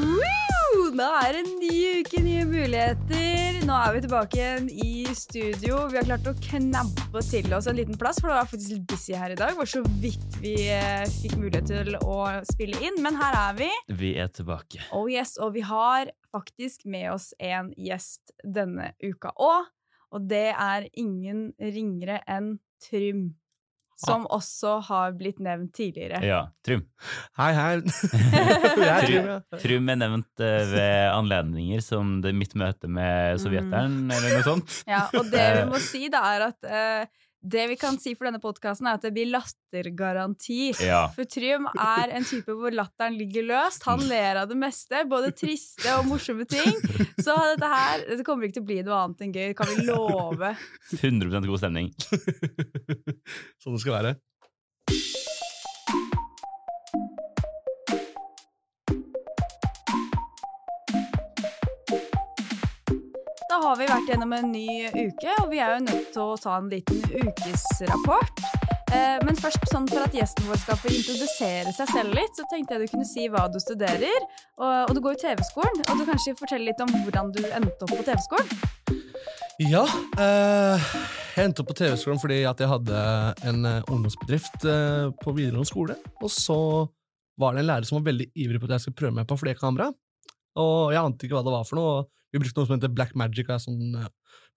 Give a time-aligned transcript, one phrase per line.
[0.00, 0.90] Woo!
[0.96, 3.58] Nå er det en ny uke, nye muligheter.
[3.68, 5.82] Nå er vi tilbake igjen i studio.
[5.90, 8.86] Vi har klart å knabbe til oss en liten plass, for det var faktisk litt
[8.90, 9.52] busy her i dag.
[9.52, 12.16] Det var så vidt vi eh, fikk mulighet til å
[12.48, 13.68] spille inn, men her er vi.
[14.00, 14.80] Vi er tilbake.
[14.96, 19.68] Oh yes, Og vi har faktisk med oss en gjest denne uka òg.
[20.10, 23.34] Og det er ingen ringere enn Trym.
[24.00, 26.22] Som også har blitt nevnt tidligere.
[26.24, 26.86] Ja, Trym.
[27.36, 27.72] Hei, hei.
[27.84, 29.34] Trum, er ja.
[29.60, 34.78] Er nevnt eh, ved anledninger som det mitt møte med sovjeteren, eller noe sånt.
[34.88, 38.28] Ja, og det vi må si, da, er at eh, det vi kan si for
[38.28, 40.74] denne podkasten, er at det blir lattergaranti.
[40.84, 41.06] Ja.
[41.14, 43.86] For Trym er en type hvor latteren ligger løst.
[43.88, 46.76] Han ler av det meste, både triste og morsomme ting.
[47.16, 49.86] Så dette her dette kommer ikke til å bli noe annet enn gøy, kan vi
[49.88, 50.52] love.
[50.98, 51.94] 100% god stemning.
[53.62, 54.18] Sånn det skal være.
[63.50, 66.36] Da har vi vært gjennom en ny uke, og vi er jo nødt til å
[66.38, 68.42] ta en liten ukesrapport.
[68.94, 72.46] Eh, Men først, sånn for at gjesten vår skal få introdusere seg selv litt, så
[72.52, 74.28] tenkte jeg du kunne si hva du studerer.
[74.62, 77.90] Og, du går jo TV-skolen, og du kanskje fortelle litt om hvordan du endte opp
[77.96, 78.54] på TV-skolen?
[79.66, 79.82] Ja,
[80.22, 80.86] eh,
[81.34, 83.02] jeg endte opp på TV-skolen fordi at jeg hadde
[83.50, 85.98] en eh, ungdomsbedrift eh, på videregående skole.
[86.22, 86.60] Og så
[87.34, 89.42] var det en lærer som var veldig ivrig på at jeg skulle prøve meg på
[89.42, 89.90] flerkamera.
[90.62, 92.00] Og jeg ante ikke hva det var for noe.
[92.30, 94.10] Vi brukte noe som heter Black Magic, er sånn eh,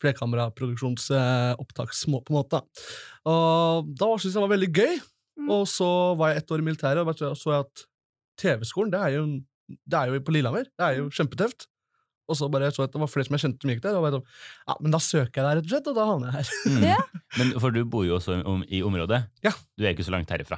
[0.03, 2.25] flerkameraproduksjonsopptaksmåte.
[2.27, 2.57] på en måte.
[3.29, 4.93] Og da syntes jeg det var veldig gøy.
[5.41, 5.47] Mm.
[5.55, 7.07] Og så var jeg ett år i militæret og
[7.39, 7.75] så jeg at
[8.39, 8.99] TV-skolen, det
[9.89, 10.65] det er jo på Lillehammer.
[10.67, 11.59] Det er jo kjempetøft.
[12.29, 13.95] Og så bare så jeg at det var flere som jeg kjente som gikk der.
[13.97, 14.29] Og bare, sånn,
[14.69, 16.47] ja, men da søker jeg der, rett og slett, og da havner jeg her.
[16.73, 16.83] Mm.
[16.93, 17.01] Ja.
[17.39, 18.31] Men For du bor jo også
[18.69, 19.19] i området.
[19.45, 19.53] Ja.
[19.77, 20.57] Du er ikke så langt herifra.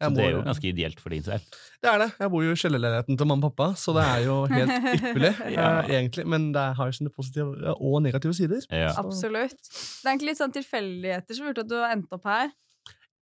[0.00, 1.40] Nei, det er jo ganske ideelt for din del.
[1.82, 2.08] Det er det.
[2.20, 5.32] Jeg bor jo i kjellerleiligheten til mamma og pappa, så det er jo helt ypperlig,
[5.54, 5.68] Ja.
[5.82, 6.26] eh, egentlig.
[6.26, 8.64] Men det har jo sine positive og negative sider.
[8.70, 8.92] Ja.
[9.00, 9.56] Absolutt.
[9.58, 12.52] Det er egentlig litt sånn tilfeldigheter som gjorde at du har endt opp her.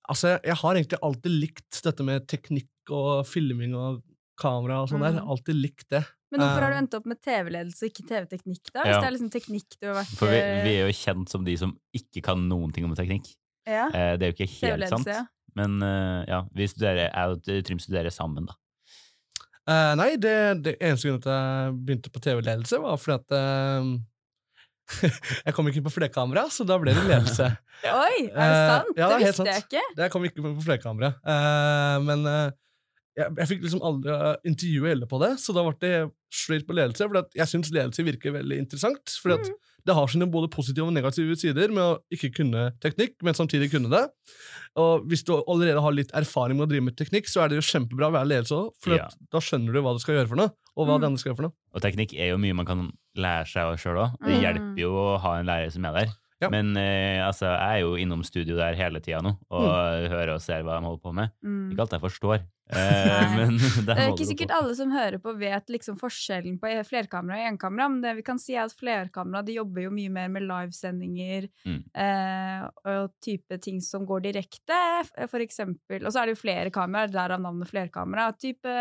[0.10, 4.00] Altså, jeg har egentlig alltid likt dette med teknikk og filming og
[4.40, 5.20] kamera og sånn der.
[5.20, 5.28] Mm.
[5.36, 6.02] Alltid likt det.
[6.32, 8.84] Men hvorfor har Eh, du endt opp med TV-ledelse og ikke TV-teknikk, da?
[8.86, 9.00] Hvis Ja.
[9.02, 11.44] det er liksom teknikk du har vært For vi, eh, vi er jo kjent som
[11.44, 13.36] de som ikke kan noen ting om teknikk.
[13.68, 13.88] ja.
[13.94, 15.08] Eh, Det er jo ikke helt sant.
[15.58, 18.58] Men eh, ja, vi studerer, jeg og Trym studerer sammen, da.
[19.70, 23.36] Uh, nei, det, det eneste grunnen til at jeg begynte på TV-ledelse, var fordi at
[23.38, 23.92] uh,
[25.46, 27.52] Jeg kom ikke på flerkamera, så da ble det ledelse.
[27.86, 28.72] Oi, er det sant?
[28.72, 28.96] sant?
[28.98, 29.52] ja, det visste sant.
[29.52, 29.84] jeg ikke.
[30.02, 31.12] Jeg kom ikke på flerkamera.
[31.22, 32.26] Eh, men
[33.20, 35.96] jeg, jeg fikk liksom aldri uh, intervjue Elle på det, så da ble det
[36.34, 37.08] straight på ledelse.
[37.10, 39.16] For jeg syns ledelse virker veldig interessant.
[39.22, 39.50] For at
[39.88, 43.72] det har sine både positive og negative sider med å ikke kunne teknikk, men samtidig
[43.72, 44.04] kunne det.
[44.78, 47.58] Og hvis du allerede har litt erfaring med å drive med teknikk, så er det
[47.60, 49.06] jo kjempebra å være ledelse òg, for Ja.
[49.08, 51.02] at da skjønner du hva du skal gjøre for noe, og hva Mm.
[51.02, 51.56] de andre skal gjøre for noe.
[51.74, 54.12] Og teknikk er jo mye man kan lære seg sjøl òg.
[54.20, 54.42] Det Mm.
[54.44, 56.14] hjelper jo å ha en lærer som er der.
[56.40, 56.48] Ja.
[56.54, 59.66] Men eh, altså, jeg er jo innom studio der hele tida nå og
[60.14, 61.34] hører og ser hva de holder på med.
[61.44, 61.66] Mm.
[61.74, 65.74] Ikke alt jeg forstår, eh, men Det er ikke sikkert alle som hører på, vet
[65.74, 69.58] liksom forskjellen på flerkamera og enkamera, men det vi kan si er at flerkamera de
[69.58, 71.82] jobber jo mye mer med livesendinger Mm.
[71.94, 74.78] eh, og type ting som går direkte,
[75.28, 76.06] for eksempel.
[76.06, 78.30] Og så er det jo flere kameraer, derav navnet flerkamera.
[78.40, 78.72] Type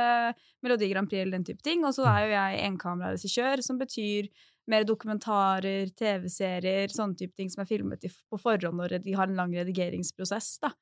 [0.63, 1.83] Melodi Grand Prix eller den type ting.
[1.85, 4.31] Og så er jo jeg enkameraregissør, som betyr
[4.69, 9.41] mer dokumentarer, TV-serier, sånne type ting som er filmet på forhånd når de har en
[9.41, 10.59] lang redigeringsprosess.
[10.65, 10.73] da.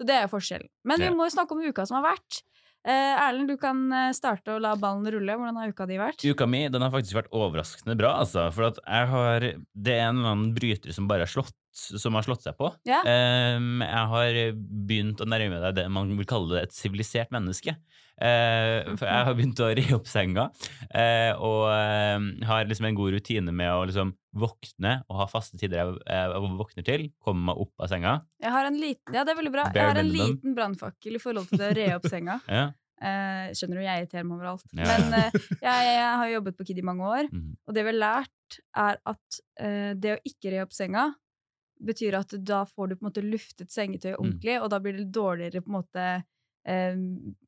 [0.00, 0.70] Så det er forskjellen.
[0.88, 2.40] Men vi må jo snakke om uka som har vært.
[2.88, 5.34] Eh, Erlend, du kan eh, starte og la ballen rulle.
[5.36, 6.24] Hvordan har uka di vært?
[6.24, 8.14] Uka mi den har faktisk vært overraskende bra.
[8.22, 12.16] Altså, for jeg har, det er en eller annen bryter som bare har slått, som
[12.18, 12.72] har slått seg på.
[12.88, 13.00] Ja.
[13.06, 17.76] Um, jeg har begynt å nærme meg det man vil kalle det et sivilisert menneske.
[18.20, 20.50] Uh, for jeg har begynt å re opp senga,
[20.92, 25.56] uh, og eh, har liksom en god rutine med å liksom våkne og ha faste
[25.58, 28.18] tider jeg, jeg våkner til, komme meg opp av senga.
[28.42, 29.64] Jeg har en liten, ja, det er veldig bra.
[29.72, 30.36] Jeg har en minimum.
[30.36, 32.38] liten brannfakkel i forhold til det å re opp senga.
[32.60, 32.68] Ja.
[33.00, 34.66] Eh, skjønner du, jeg irriterer meg overalt.
[34.76, 34.84] Ja.
[34.84, 37.54] Men eh, jeg, jeg har jobbet på Kid i mange år, mm.
[37.64, 39.40] og det vi har lært, er at
[39.96, 41.06] det å ikke re opp senga
[41.84, 44.24] betyr at da får du på en måte luftet sengetøyet Mm.
[44.26, 46.24] ordentlig, og da blir det dårligere på en måte
[46.66, 46.94] eh,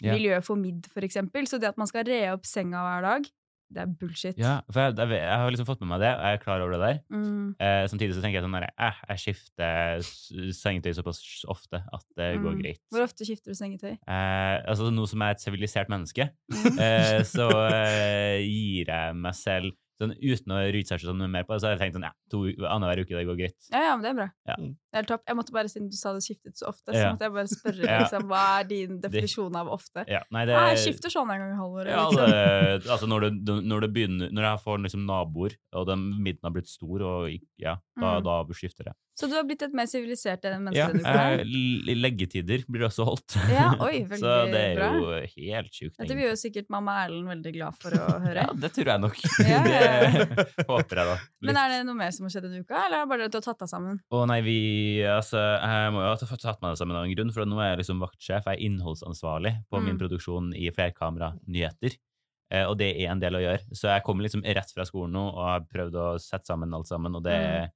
[0.02, 1.44] miljø for midd, for eksempel.
[1.46, 3.30] Så det at man skal re opp senga hver dag,
[3.72, 4.36] det er bullshit.
[4.36, 6.60] ja, for jeg, jeg, jeg har liksom fått med meg det, og jeg er klar
[6.60, 6.98] over det der.
[7.08, 7.54] Mm.
[7.58, 10.02] Eh, samtidig så tenker jeg sånn at jeg, jeg skifter
[10.56, 12.60] sengetøy såpass ofte at det går Mm.
[12.62, 12.80] greit.
[12.92, 13.94] Hvor ofte skifter du sengetøy?
[13.96, 16.78] Eh, altså Nå som jeg er et sivilisert menneske, Mm.
[16.78, 21.62] eh, så eh, gir jeg meg selv sånn, Uten å researche sånn mer på det,
[21.62, 23.58] så har jeg tenkt sånn, ja, to annenhver uke, det går greit.
[23.70, 24.28] Ja, ja, men det er bra.
[24.48, 24.56] Ja.
[24.60, 24.72] Mm.
[24.92, 25.22] Det er topp.
[25.26, 27.82] Jeg måtte bare, Siden du sa det skiftet så ofte, så måtte jeg bare spørre
[28.02, 30.04] liksom, hva er din definisjon av ofte.
[30.10, 31.92] Ja, nei, det, jeg skifter sånn en gang i halvåret.
[31.94, 32.34] Ja, liksom.
[32.34, 36.44] det, altså når, det, når det begynner Når jeg får liksom naboer, og den midten
[36.50, 37.30] har blitt stor, og
[37.62, 38.24] ja, da, Mm.
[38.24, 38.94] da skifter jeg.
[39.20, 41.42] Så du har blitt et mer sivilisert menneske Ja, eh,
[42.00, 43.34] leggetider blir også holdt.
[43.52, 44.88] Ja, oi, veldig Så det er bra.
[44.96, 45.10] jo
[45.50, 45.96] helt sjukt.
[46.00, 48.46] Dette blir jo sikkert mamma Erlend veldig glad for å høre.
[48.48, 49.20] Ja, det tror jeg nok.
[49.44, 51.16] Ja, ja, det håper jeg, da.
[51.44, 53.34] Men er det noe mer som har skjedd denne uka, eller er det bare at
[53.36, 54.00] du har tatt deg sammen?
[54.08, 54.56] Å nei, vi
[55.08, 57.70] Altså, jeg må jo ha tatt meg det sammen av en grunn, for nå er
[57.72, 58.46] jeg liksom vaktsjef.
[58.48, 60.00] Jeg er innholdsansvarlig på min Mm.
[60.04, 61.96] produksjon i flerkamera-nyheter.
[62.52, 63.62] Eh, og det er en del å gjøre.
[63.72, 66.86] Så jeg kommer liksom rett fra skolen nå og har prøvd å sette sammen alt
[66.90, 67.70] sammen, og det, Mm.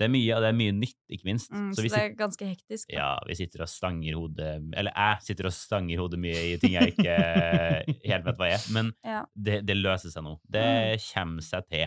[0.00, 1.50] det er mye, og det er mye nytt, ikke minst.
[1.52, 2.86] Mm, så så vi det er ganske hektisk.
[2.90, 2.96] da.
[2.96, 6.72] ja, vi sitter og stanger hodet Eller jeg sitter og stanger hodet mye i ting
[6.72, 7.16] jeg ikke
[8.10, 8.72] helt vet hva er.
[8.72, 9.24] Men Ja.
[9.36, 10.38] det, det løser seg nå.
[10.48, 11.86] Det kommer seg til.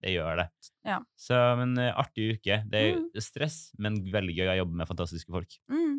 [0.00, 0.46] Det gjør det.
[0.88, 0.98] Ja.
[1.16, 2.62] Så, men eh, artig uke.
[2.70, 3.10] Det er Mm.
[3.20, 5.58] stress, men veldig gøy å jobbe med fantastiske folk.
[5.70, 5.98] Mm.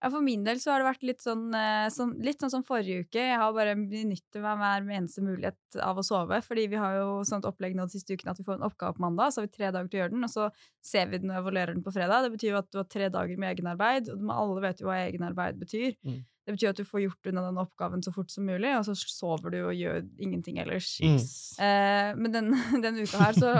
[0.00, 2.62] Ja, for min del så har det vært litt sånn, eh, sånn, litt sånn som
[2.62, 3.18] forrige uke.
[3.18, 6.38] Jeg har bare benyttet meg hver eneste mulighet av å sove.
[6.44, 8.94] Fordi vi har jo sånt opplegg nå de siste ukene at vi får en oppgave
[8.94, 10.50] på mandag, så har vi tre dager til å gjøre den, og så
[10.84, 12.22] ser vi den og evaluerer den på fredag.
[12.28, 15.00] Det betyr jo at du har tre dager med egenarbeid, og alle vet jo hva
[15.08, 15.96] egenarbeid betyr.
[16.06, 16.20] Mm.
[16.48, 18.94] Det betyr at du får gjort unna den oppgaven så fort som mulig, og så
[18.96, 20.94] sover du og gjør ingenting ellers.
[21.04, 21.18] Mm.
[21.18, 21.34] Jeez.
[21.60, 22.54] Eh, men den,
[22.84, 23.52] denne uka her så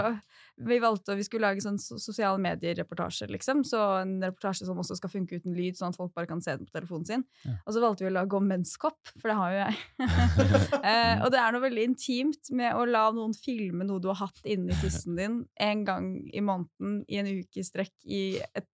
[0.59, 3.61] vi valgte vi skulle lage sånn so- sosiale medier-reportasje, liksom.
[3.67, 6.55] Så en reportasje som også skal funke uten lyd, sånn at folk bare kan se
[6.57, 7.23] den på telefonen sin.
[7.45, 7.55] Ja.
[7.63, 10.09] Og så valgte vi å lage om menskopp, for det har jo jeg.
[10.89, 14.19] eh, og det er noe veldig intimt med å la noen filme noe du har
[14.25, 18.67] hatt inni tissen din en gang i måneden i en uke i strekk i et,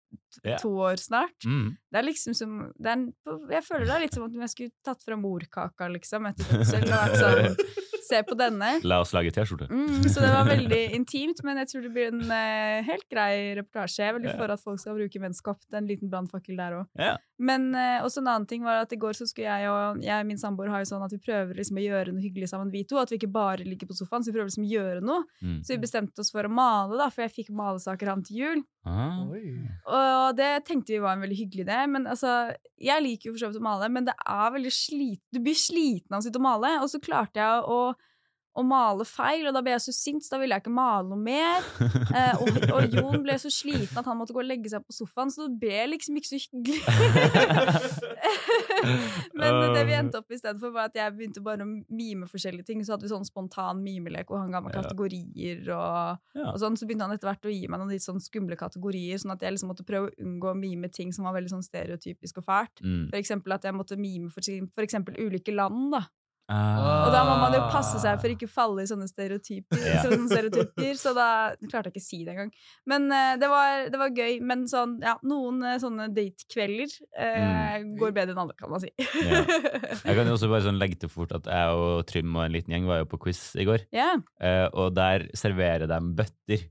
[0.44, 0.58] Ja.
[0.62, 1.36] to år snart.
[1.46, 1.78] Mm.
[1.92, 3.14] Det er liksom som er, en-
[3.52, 6.84] Jeg føler det er litt som om jeg skulle tatt fra morkaka, liksom, etter fødsel
[6.84, 7.58] og vært sånn
[8.06, 8.76] Se på denne.
[8.86, 9.66] La oss lage T-skjorte.
[9.72, 13.56] Mm, så det var veldig intimt, men jeg tror det blir en uh, helt grei
[13.58, 14.04] reportasje.
[14.04, 14.36] Jeg er veldig Ja.
[14.38, 15.62] for at folk skal bruke vennskap.
[15.66, 16.86] Det er en liten brannfakkel der òg.
[17.02, 17.16] Ja.
[17.42, 20.16] Men uh, også en annen ting var at i går så skulle jeg og jeg
[20.22, 22.72] og min samboer har jo sånn at vi prøver liksom å gjøre noe hyggelig sammen,
[22.72, 23.00] vi to.
[23.02, 25.26] At vi ikke bare ligger på sofaen, så vi prøver liksom å gjøre noe.
[25.42, 25.58] Mm.
[25.66, 28.64] Så vi bestemte oss for å male, da, for jeg fikk malesaker han til jul.
[28.86, 29.24] Ah.
[29.26, 31.80] Og det tenkte vi var en veldig hyggelig idé.
[31.90, 35.22] Men altså, jeg liker jo for så vidt å male, men det er veldig slit
[35.34, 36.76] Du blir sliten av å sitte og male.
[36.84, 37.80] Og så klarte jeg å,
[38.56, 41.08] å male feil, og da ble jeg så sint, så da ville jeg ikke male
[41.12, 41.62] noe mer.
[42.16, 44.94] Eh, og, og Jon ble så sliten at han måtte gå og legge seg på
[44.96, 46.80] sofaen, så det ble liksom ikke så hyggelig.
[49.42, 52.30] men det vi endte opp i stedet for, var at jeg begynte bare å mime
[52.30, 52.80] forskjellige ting.
[52.86, 56.88] Så hadde vi sånn spontan mimelek, og han ga meg kategorier og og sånn, så
[56.88, 59.56] begynte han etter hvert å gi meg noen litt sånn skumle kategorier, sånn at jeg
[59.56, 62.84] liksom måtte prøve å unngå å mime ting som var veldig sånn stereotypisk og fælt.
[62.84, 63.08] Mm.
[63.12, 66.06] For eksempel at jeg måtte mime for, for eksempel ulike land, da.
[66.46, 67.08] Ah.
[67.08, 70.04] Og da må man jo passe seg for ikke falle i sånne stereotyper, Yeah.
[70.06, 71.28] sånne stereotyper så da
[71.66, 72.52] klarte jeg ikke å si det engang.
[72.86, 74.38] Men uh, det, var, det var gøy.
[74.46, 78.92] Men sånn, ja, noen uh, sånne datekvelder eh, går bedre enn andre, kan man si.
[78.94, 79.32] Mm.
[79.32, 79.42] Ja.
[80.06, 82.54] Jeg kan jo også bare sånn legge til fort at jeg og Trym og en
[82.54, 84.22] liten gjeng var jo på quiz i går, Yeah.
[84.76, 86.70] og der serverer de bøtter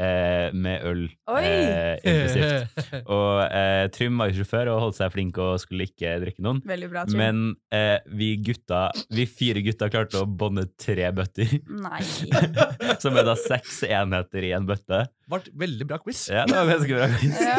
[0.00, 1.42] eh, med øl Oi!
[1.44, 2.90] eh, impulsivt.
[3.14, 6.62] Og eh, Trym var jo sjåfør og holdt seg flink og skulle ikke drikke noen.
[6.68, 7.20] Veldig bra, Trym.
[7.20, 7.42] Men
[7.74, 11.56] eh, vi gutta, vi fire gutta klarte å bonde tre bøtter.
[11.68, 12.02] Nei.
[13.02, 15.04] Som er da seks enheter i en bøtte.
[15.30, 16.26] Vart veldig bra quiz.
[16.32, 17.08] Ja, det var ganske bra.
[17.40, 17.58] Ja.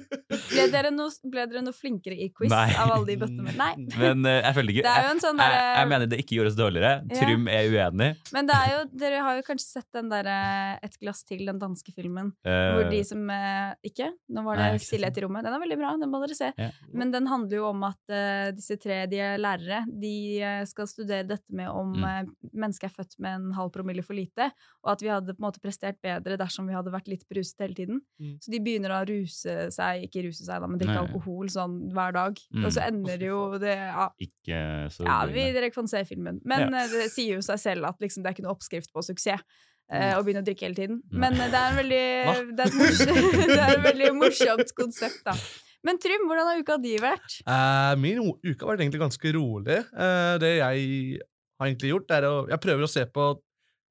[0.50, 2.68] Ble dere, noe, ble dere noe flinkere i quiz Nei.
[2.78, 3.54] av alle de bøttene?
[3.58, 3.70] Nei.
[4.02, 6.92] Men uh, jeg føler ikke jeg, sånn jeg, jeg mener det ikke gjorde oss dårligere.
[7.10, 7.20] Ja.
[7.20, 8.10] Trym er uenig.
[8.36, 10.36] Men det er jo, dere har jo kanskje sett den derre
[10.86, 12.32] Et glass til, den danske filmen.
[12.46, 14.10] uh, Hvor de som uh, Ikke?
[14.32, 15.46] Nå var det stillhet i rommet.
[15.46, 16.52] Den er veldig bra, den må dere se.
[16.60, 16.70] Ja.
[16.92, 19.82] Men den handler jo om at eh, disse tre de er lærere.
[19.88, 20.12] De
[20.44, 22.28] eh, skal studere dette med om Mm.
[22.52, 24.48] mennesket er født med en halv promille for lite,
[24.84, 27.62] og at vi hadde på en måte prestert bedre dersom vi hadde vært litt bruset
[27.62, 28.00] hele tiden.
[28.20, 28.34] Mm.
[28.42, 32.16] Så de begynner å ruse seg, ikke ruse seg, da, men drikke alkohol sånn hver
[32.16, 32.40] dag.
[32.54, 32.66] Mm.
[32.66, 34.60] Og så ender det jo det ja, Ikke
[34.94, 36.42] så ja, vi, dere kan se filmen.
[36.44, 36.84] Men Ja.
[36.84, 39.44] eh, det sier jo seg selv at liksom, det er ikke noe oppskrift på suksess.
[39.86, 40.98] eh, å begynne å drikke hele tiden.
[41.14, 42.06] Men eh, det er, veldig,
[42.58, 45.36] det, er morsomt, det er et veldig morsomt konsept, da.
[45.86, 47.38] Men Trym, hvordan har uka di vært?
[47.46, 49.78] Uh, min uke har vært egentlig ganske rolig.
[49.94, 51.20] Uh, det jeg
[51.60, 53.28] har egentlig gjort, er å Jeg prøver å se på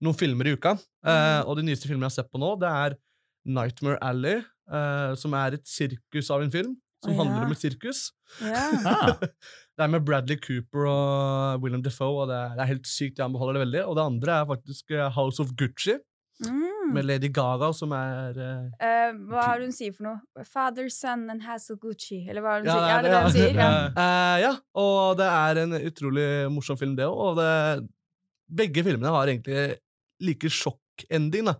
[0.03, 0.75] noen filmer i uka.
[1.05, 1.47] Uh, mm.
[1.47, 2.97] og de nyeste filmene jeg har sett på nå, det er
[3.45, 6.73] Nightmare Alley, eh, som er et sirkus av en film.
[7.03, 7.23] Som oh, ja.
[7.23, 8.07] handler om et sirkus.
[8.41, 8.65] Ja.
[8.87, 9.13] Ah,
[9.75, 13.17] Det er med Bradley Cooper og William Defoe, og det er, det er helt sykt.
[13.19, 13.81] Jeg anbefaler det veldig.
[13.91, 15.97] Og det andre er faktisk eh, House of Gucci,
[16.43, 16.91] Mm.
[16.93, 20.43] med Lady Gaga, som er uh, uh, hva er det hun sier for noe?
[20.43, 22.25] Father, son and Hassel Gucci.
[22.27, 22.89] Eller hva er det hun Ja, sier?
[22.91, 23.59] Ja, det ja, hun sier.
[23.61, 24.09] Ja.
[24.45, 27.15] Ja, og det er en utrolig morsom film, det òg.
[27.15, 27.87] Og det,
[28.51, 29.77] begge filmene har egentlig
[30.27, 31.47] like sjokk-ending.
[31.47, 31.55] da.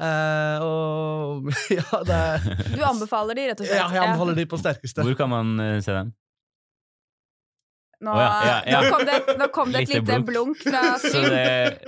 [0.00, 3.78] Eh, og ja, det er Du anbefaler de, rett og slett?
[3.78, 5.04] Ja, jeg anbefaler de på sterkeste.
[5.04, 6.12] Hvor kan man uh, se dem?
[8.02, 8.80] Nå, oh, ja, ja, ja.
[8.82, 10.58] nå kom det, nå kom det et Lite lite blunk.
[10.58, 11.28] blunk fra Syn.
[11.30, 11.42] Det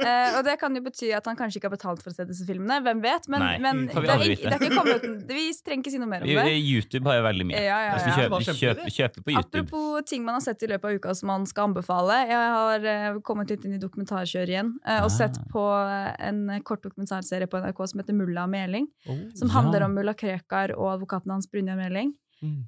[0.04, 2.24] Eh, og det kan jo bety at han kanskje ikke har betalt for å se
[2.28, 2.76] disse filmene.
[2.84, 3.26] Hvem vet?
[3.32, 6.10] Men, Nei, men vi det, er, det er ikke kommet Vi trenger ikke si noe
[6.10, 6.54] mer om det.
[6.60, 7.62] YouTube har jo veldig mye.
[7.64, 8.14] Ja, ja, ja.
[8.18, 9.62] kjøper, kjøper, kjøper på YouTube.
[9.64, 12.18] Apropos ting man har sett i løpet av uka som man skal anbefale.
[12.30, 15.14] Jeg har eh, kommet litt inn i dokumentarkjøret igjen eh, og Ah.
[15.16, 18.86] sett på eh, en kort dokumentarserie på NRK som heter Mulla Meling.
[19.08, 19.18] Oh.
[19.34, 19.54] Som Ja.
[19.58, 22.14] handler om mulla Krekar og advokaten hans Brynjar Meling.
[22.42, 22.64] Mm.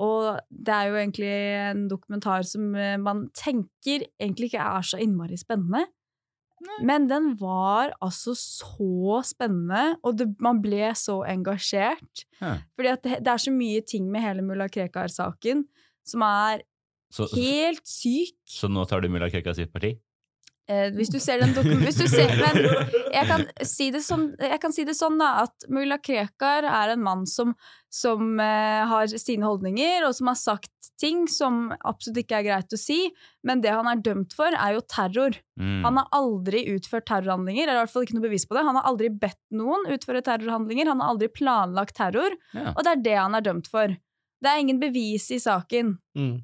[0.00, 1.32] Og det er jo egentlig
[1.72, 5.84] en dokumentar som eh, man tenker egentlig ikke er så innmari spennende.
[6.86, 12.22] Men den var altså så spennende, og det, man ble så engasjert.
[12.38, 12.52] Ja.
[12.78, 15.64] Fordi at det, det er så mye ting med hele mulla Krekar-saken
[16.06, 16.62] som er
[17.12, 18.38] Så, helt syk.
[18.48, 19.96] så nå tar du mulla Krekar sitt parti?
[20.70, 21.52] Eh, hvis du ser den.
[21.82, 22.58] Hvis du ser, men
[23.12, 27.02] jeg kan, si det jeg kan si det sånn, da, at mulla Krekar er en
[27.02, 27.50] mann som,
[27.92, 30.70] som eh, har sine holdninger, og som har sagt
[31.02, 33.00] ting som absolutt ikke er greit å si,
[33.42, 35.36] men det han er dømt for, er jo terror.
[35.58, 35.82] Mm.
[35.88, 38.66] Han har aldri utført terrorhandlinger, eller i hvert fall ikke noe bevis på det.
[38.68, 42.70] Han har aldri bedt noen utføre terrorhandlinger, han har aldri planlagt terror, Ja.
[42.76, 43.98] og det er det han er dømt for.
[44.42, 45.96] Det er ingen bevis i saken.
[46.18, 46.36] Mm.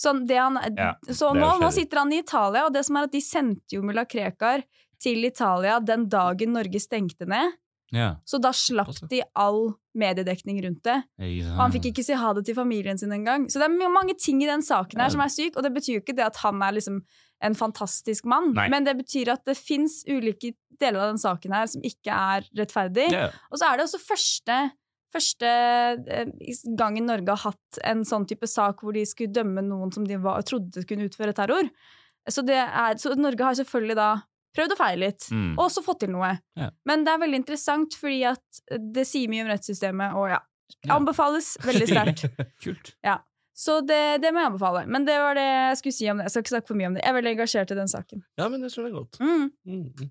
[0.00, 3.08] Sånn, det han, Ja, så nå, nå sitter han i Italia, og det som er
[3.08, 4.64] at de sendte jo mulla Krekar
[5.00, 7.58] til Italia den dagen Norge stengte ned.
[7.90, 8.14] Ja.
[8.24, 11.00] Så da slapp de all mediedekning rundt det.
[11.18, 11.56] Ja.
[11.56, 13.48] Og han fikk ikke si ha det til familien sin engang.
[13.50, 15.96] Så det er mange ting i den saken her som er syk, og det betyr
[15.96, 17.02] jo ikke det at han er liksom
[17.40, 18.66] en fantastisk mann, Nei.
[18.68, 22.44] men det betyr at det fins ulike deler av den saken her som ikke er
[22.58, 23.08] rettferdig.
[23.48, 24.58] Og så er det også første,
[25.12, 26.32] første eh,
[26.78, 30.18] gangen Norge har hatt en sånn type sak hvor de skulle dømme noen som de
[30.22, 31.70] var, trodde kunne utføre terror.
[32.30, 34.10] Så, det er, så Norge har selvfølgelig da
[34.56, 35.52] prøvd å feile litt, Mm.
[35.56, 36.32] og også fått til noe.
[36.58, 36.70] Ja.
[36.88, 38.62] Men det er veldig interessant fordi at
[38.96, 40.40] det sier mye om rettssystemet, og ja.
[40.86, 40.94] Ja.
[40.96, 42.24] Anbefales veldig sterkt.
[42.64, 42.94] Kult.
[43.60, 44.84] Så det, det må jeg anbefale.
[44.88, 46.28] Men det var det jeg skulle si om det.
[46.28, 47.02] Jeg skal ikke snakke for mye om det.
[47.02, 48.22] Jeg er veldig engasjert i den saken.
[48.40, 49.18] Ja, men jeg tror det er godt.
[49.20, 49.42] Mm.
[49.68, 50.10] Mm.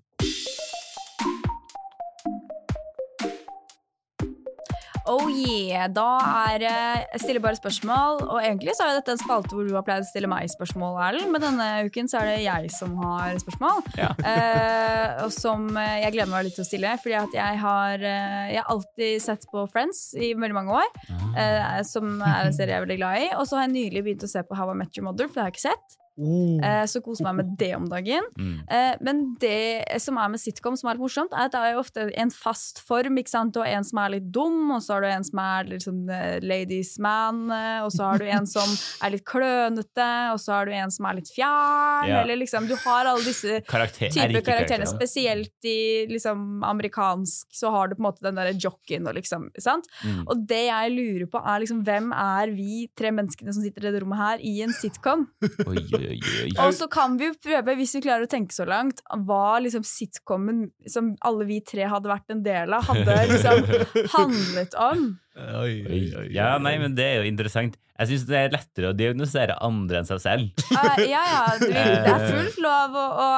[5.08, 5.86] Oh yeah!
[5.92, 6.06] Da
[6.50, 6.72] er det
[7.12, 8.20] Jeg stiller bare spørsmål.
[8.26, 10.98] Og egentlig så er dette en spalte hvor du har pleid å stille meg spørsmål,
[11.06, 11.30] Erlend.
[11.34, 13.82] Men denne uken så er det jeg som har spørsmål.
[14.00, 14.10] Ja.
[14.30, 16.96] Eh, og som eh, jeg gleder meg litt til å stille.
[17.02, 20.92] Fordi at jeg har, eh, jeg har alltid sett på Friends i veldig mange år.
[21.38, 23.32] Eh, som er en serie jeg er veldig glad i.
[23.38, 25.40] Og så har jeg nylig begynt å se på How I Met Your Mother, for
[25.40, 25.99] det har jeg ikke sett.
[26.20, 26.60] Oh.
[26.60, 28.26] Eh, så koser meg med det om dagen.
[28.40, 28.60] Mm.
[28.72, 31.72] Eh, men det som er med sitcom som er litt morsomt, er at det er
[31.74, 33.18] jo ofte en fast form.
[33.20, 33.52] ikke sant?
[33.52, 35.98] Du har en som er litt dum, og så har du en som er liksom
[36.14, 38.70] eh, ladies man, eh, og så har du en som
[39.04, 42.22] er litt klønete, og så har du en som er litt fjern, Ja.
[42.22, 44.88] eller liksom Du har alle disse Karakter, type karakterene.
[44.88, 49.50] Spesielt i liksom amerikansk så har du på en måte den derre jockeyen og liksom,
[49.60, 49.86] sant?
[50.04, 50.22] Mm.
[50.26, 53.90] Og det jeg lurer på, er liksom hvem er vi tre menneskene som sitter i
[53.90, 55.26] dette rommet her, i en sitcom?
[55.66, 56.52] Oi, oi, oi, oi.
[56.64, 59.84] Og så kan vi jo prøve, hvis vi klarer å tenke så langt, hva liksom
[59.86, 63.62] sitcomen som alle vi tre hadde vært en del av, hadde liksom
[64.16, 65.06] handlet om.
[65.40, 66.02] Oi, oi, Oi.
[66.22, 67.78] oi, Ja, nei, men det er jo interessant.
[68.00, 70.66] Jeg syns det er lettere å diagnosere andre enn seg selv.
[70.72, 73.30] Uh, ja, ja, det, er fullt lov å, å,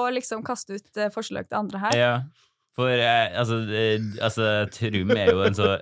[0.00, 1.98] å liksom kaste ut eh, forslag til andre her.
[1.98, 2.14] Ja.
[2.78, 5.72] For eh, altså, eh, altså, Trym er jo en så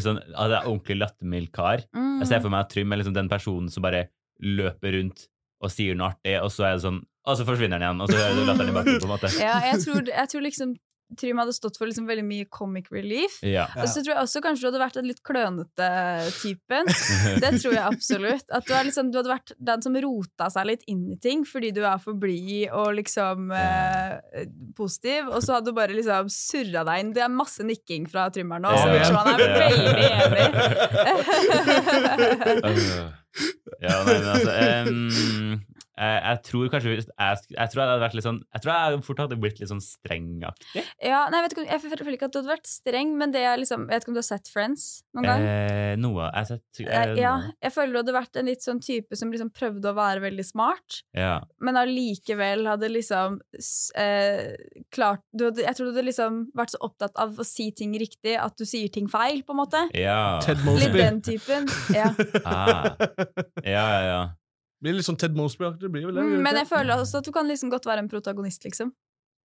[0.00, 1.84] sånn, altså, ordentlig lattermild kar.
[1.96, 2.22] Mm.
[2.22, 4.06] Jeg ser for meg at Trym er liksom den personen som bare
[4.38, 5.26] løper rundt
[5.58, 8.08] og sier noe artig, og så er det sånn Og så forsvinner den igjen, og
[8.10, 9.00] så er det latteren i bakgrunnen.
[9.02, 9.32] på en måte.
[9.36, 10.76] Ja, jeg tror, jeg tror liksom
[11.16, 13.38] Trym hadde stått for liksom veldig mye comic relief.
[13.46, 13.64] Ja.
[13.80, 15.88] Og så tror jeg også kanskje du hadde vært den litt klønete
[16.42, 16.84] typen.
[17.42, 18.44] Det tror jeg absolutt.
[18.52, 21.46] At du, er liksom, du hadde vært den som rota seg litt inn i ting
[21.48, 24.44] fordi du er for blid og liksom eh,
[24.76, 27.14] positiv, og så hadde du bare liksom surra deg inn.
[27.16, 30.44] Det er masse nikking fra Trym her nå, så virker som han er veldig enig.
[33.82, 35.60] ja, nei, men altså em,
[35.98, 39.02] jeg, jeg tror kanskje jeg, jeg tror jeg hadde vært litt sånn Jeg tror jeg
[39.08, 40.84] fort hadde blitt litt sånn strengaktig.
[41.02, 43.44] ja, nei, jeg, vet ikke, jeg føler ikke at du hadde vært streng, men det
[43.44, 45.44] er liksom Jeg vet ikke om du har sett Friends noen gang?
[45.48, 46.28] Eh, noe.
[46.28, 49.16] Jeg har sett Eh, eh, ja, jeg føler du hadde vært en litt sånn type
[49.18, 51.38] som liksom prøvde å være veldig smart, ja.
[51.64, 53.38] men allikevel hadde liksom
[53.98, 54.54] eh,
[54.94, 57.94] klart du hadde, Jeg tror du hadde liksom vært så opptatt av å si ting
[57.98, 59.84] riktig at du sier ting feil, på en måte.
[59.96, 60.38] Ja.
[60.44, 61.68] Ted Litt den typen.
[61.94, 62.10] Ja.
[62.44, 62.94] Ah.
[63.64, 64.20] ja, ja, ja.
[64.82, 65.90] Blir litt sånn Ted Mosby-aktig.
[65.90, 68.08] blir vel det, Mm, men jeg føler også at du kan liksom godt være en
[68.08, 68.92] protagonist, liksom.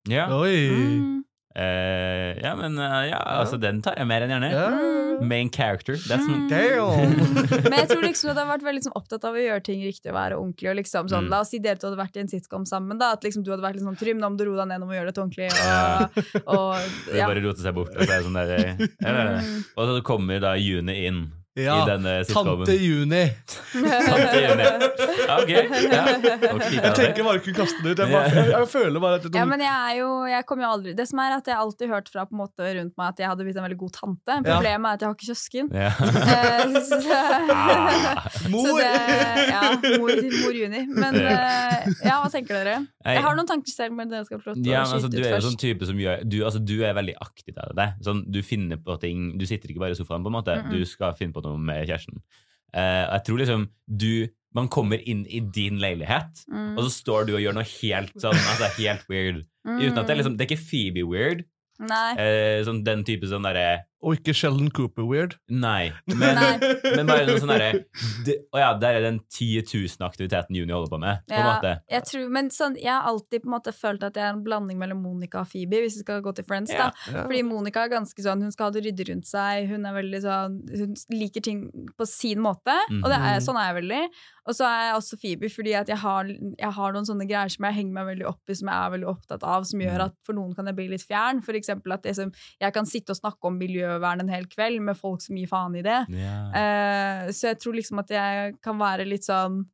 [0.09, 0.69] Ja, Oi!
[0.69, 1.23] Mm.
[1.53, 4.49] Uh, ja men uh, ja, altså, den tar jeg mer enn gjerne.
[4.49, 4.69] Ja.
[4.73, 5.27] Mm.
[5.29, 5.93] Main character.
[6.09, 6.49] That's Mm.
[7.69, 10.09] Men jeg tror liksom du hadde vært veldig liksom, opptatt av å gjøre ting riktig
[10.09, 10.69] og være ordentlig.
[10.71, 11.29] Og liksom, sånn, Mm.
[11.29, 12.97] La oss si dere to hadde vært i en sitcom sammen.
[12.97, 14.81] da At liksom, du hadde vært litt sånn Trym, nå må du roe deg ned,
[14.81, 15.51] nå må gjøre dette ordentlig.
[15.53, 17.27] Og, og, Det ja.
[17.29, 17.93] bare roter seg bort.
[17.93, 19.39] Og så er det sånn der, ja, ja, ja.
[19.45, 19.63] Mm.
[19.77, 21.21] Og så kommer da Juni inn
[21.53, 22.63] Ja, i denne sitcomen.
[22.65, 23.19] Tante Juni.
[23.73, 24.63] Tante Juni.
[25.27, 25.51] Ja, ok.
[25.53, 26.01] Ja.
[26.53, 27.99] Okay, Jeg tenker bare ikke kaste det ut.
[28.01, 30.65] Jeg, bare, jeg, jeg føler bare at det, Ja, men jeg er jo Jeg kommer
[30.65, 33.11] jo aldri Det som er at jeg alltid hørt fra på en måte rundt meg
[33.13, 34.37] at jeg hadde blitt en veldig god tante.
[34.47, 35.69] Problemet er at jeg har ikke søsken.
[35.77, 35.91] Ja.
[35.93, 36.99] Eh, så,
[37.53, 38.27] Ah.
[38.33, 38.79] så Mor!
[38.79, 38.89] det,
[39.49, 39.61] ja,
[39.99, 40.81] mor, mor Juni.
[40.89, 42.75] Men eh, ja, hva tenker dere?
[43.05, 45.13] Jeg har noen tanker selv, men dere skal få lov til å skyte altså, skyte
[45.13, 45.47] du ut er jo først.
[45.49, 47.87] sånn type som gjør du, altså, du er veldig aktiv av det.
[48.07, 50.57] Sånn, du finner på ting Du sitter ikke bare i sofaen, på en måte.
[50.71, 52.21] Du skal finne på noe med kjæresten.
[52.73, 56.75] Uh, jeg tror liksom du Man kommer inn i din leilighet, Mm.
[56.77, 59.39] og så står du og gjør noe helt sånn Altså helt weird.
[59.65, 61.41] Uten at det er liksom Det er ikke Phoebe weird.
[61.81, 62.11] Nei.
[62.21, 65.37] Eh, sånn den type sånn derre Og ikke Sheldon Cooper weird.
[65.49, 65.91] Nei.
[66.11, 66.57] Men, Nei.
[66.97, 67.83] men bare noe sånn derre
[68.53, 71.21] Å ja, det er den 10 000 aktiviteten Juni holder på med.
[71.29, 71.71] På Ja, måte.
[71.89, 74.43] jeg, tror, men sånn, jeg har alltid på en måte følt at jeg er en
[74.43, 76.73] blanding mellom Monica og Phoebe, hvis vi skal gå til Friends.
[76.75, 76.89] Ja.
[77.07, 79.95] da Fordi Monica er ganske sånn, hun skal ha det ryddig rundt seg, hun er
[79.97, 81.63] veldig sånn Hun liker ting
[81.97, 83.43] på sin måte, og det er, Mhm.
[83.47, 84.03] sånn er jeg veldig.
[84.45, 86.27] Og så er jeg også Phoebe fordi at jeg har,
[86.59, 88.93] jeg har noen sånne greier som jeg henger meg veldig opp i, som jeg er
[88.97, 90.05] veldig opptatt av, som gjør Mhm.
[90.05, 91.41] at for noen kan jeg bli litt fjern.
[91.43, 94.97] For eksempel at som, jeg kan sitte og snakke om miljøvern en hel kveld med
[94.97, 96.07] folk som gir faen i det.
[96.09, 96.49] Yeah.
[97.27, 99.65] Uh, så jeg tror liksom at jeg kan være litt sånn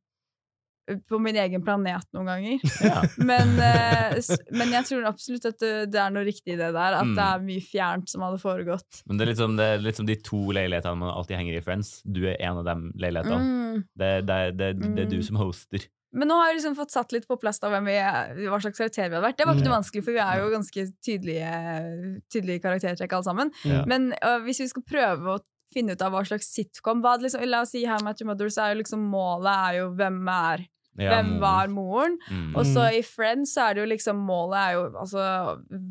[1.08, 2.64] på min egen planet noen ganger.
[2.90, 3.02] Ja.
[3.18, 4.16] Men, eh,
[4.56, 6.96] men jeg tror absolutt at det, er noe riktig i det der.
[7.00, 7.14] At Mm.
[7.16, 9.02] det er mye fjernt som hadde foregått.
[9.06, 12.02] Men det er, det er liksom de to leilighetene man alltid henger i Friends.
[12.04, 13.40] Du er en av de leilighetene.
[13.40, 13.84] Mm.
[13.96, 15.26] Det, det, det, det er du Mm.
[15.30, 15.86] som hoster.
[16.12, 19.06] Men nå har jeg liksom fått satt litt på plass da vi hva slags karakter
[19.06, 19.36] vi hadde vært.
[19.38, 19.68] Det var ikke Mm.
[19.70, 23.52] noe vanskelig, for vi er jo ganske tydelige, tydelige karaktertrekk alle sammen.
[23.64, 23.84] Ja.
[23.86, 27.44] Men uh, hvis vi skal prøve å finne ut av hva slags sitcom hva, liksom,
[27.46, 30.18] La oss si How Much Your Mother, så er jo liksom målet er jo hvem
[30.34, 30.64] er
[30.98, 32.16] Ja, Hvem var moren?
[32.28, 32.54] Mm.
[32.58, 35.24] Og så i Friends så er det jo liksom målet er jo altså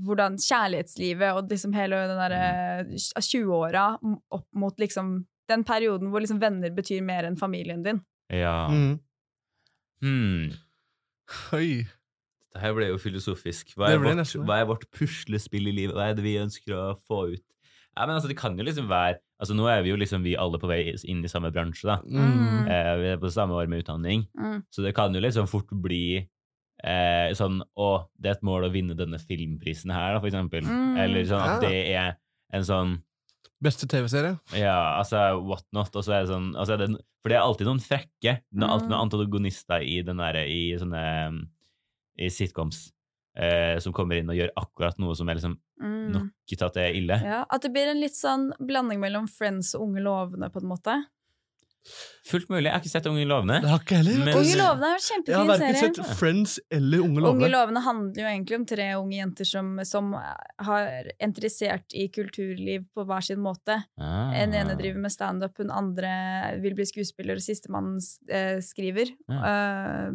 [0.06, 3.86] hvordan kjærlighetslivet og liksom hele den derre 20-åra
[4.36, 8.04] opp mot liksom den perioden hvor liksom venner betyr mer enn familien din.
[8.30, 8.68] Ja.
[8.70, 9.00] Mm.
[10.04, 10.52] Mm.
[11.58, 11.72] Oi.
[12.50, 13.76] Dette her ble jo filosofisk.
[13.78, 15.96] Hva er, ble vårt, hva er vårt puslespill i livet?
[15.98, 17.46] Hva er det vi ønsker å få ut?
[17.96, 20.34] Ja, men altså, det kan jo liksom være Altså, nå er vi jo liksom vi
[20.36, 22.00] alle på vei inn i samme bransje, da.
[22.04, 22.68] Mm.
[22.68, 24.64] Eh, vi er på samme år med utdanning, Mm.
[24.70, 26.28] så det kan jo liksom fort bli
[26.84, 30.64] eh, sånn Å, det er et mål å vinne denne filmprisen her, da, for eksempel.
[30.68, 30.98] Mm.
[31.06, 32.18] Eller sånn at det er
[32.54, 32.98] en sånn
[33.62, 34.38] Beste TV-serie?
[34.56, 37.44] Ja, altså what not, og så er det sånn altså er det, For det er
[37.44, 38.38] alltid noen frekke.
[38.40, 41.02] Det er alltid noen antagonister i den derre i sånne
[42.20, 42.94] I sitcoms
[43.36, 46.12] eh, som kommer inn og gjør akkurat noe som er liksom Mm.
[46.12, 47.22] nok til at det er ille.
[47.24, 50.68] Ja, at det blir en litt sånn blanding mellom Friends og Unge lovende, på en
[50.70, 50.98] måte.
[52.28, 52.66] Fullt mulig.
[52.68, 53.62] Jeg har ikke sett Unge lovende.
[53.64, 54.18] Det har ikke heller.
[54.26, 55.96] Men- Unge lovende er en Jeg har kjempefin verken serie.
[55.96, 57.50] sett Friends eller Unge Unge lovende.
[57.54, 60.12] lovende handler jo egentlig om tre unge jenter som, som
[60.60, 63.80] har interessert i kulturliv på hver sin måte.
[63.98, 64.34] Ah.
[64.36, 67.98] En ene driver med standup, hun andre vil bli skuespiller, og sistemann
[68.30, 69.16] eh, skriver.
[69.32, 70.12] Eh,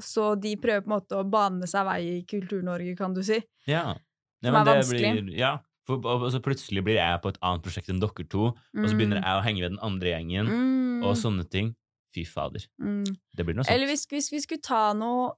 [0.00, 3.40] så de prøver på en måte å bane seg vei i Kultur-Norge, kan du si.
[3.66, 3.94] Ja.
[4.40, 5.10] Ja, Som er det vanskelig.
[5.16, 5.52] Blir, ja.
[5.88, 8.86] For, og, og så plutselig blir jeg på et annet prosjekt enn dere to, og
[8.86, 11.04] så begynner jeg å henge ved den andre gjengen, mm.
[11.08, 11.74] og sånne ting.
[12.14, 12.64] Fy fader.
[12.82, 13.06] mm.
[13.38, 13.74] Det blir noe sånt.
[13.74, 15.28] Eller hvis, hvis vi skulle ta noe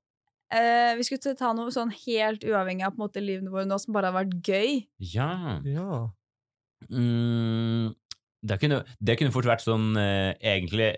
[0.49, 3.77] eh, Vi skulle ta noe sånn helt uavhengig av på en måte livene våre nå,
[3.83, 4.79] som bare har vært gøy.
[5.13, 5.61] Ja.
[5.69, 5.99] Ja.
[6.89, 7.93] Mm,
[8.43, 10.89] det, kunne, det kunne fort vært sånn eh, Egentlig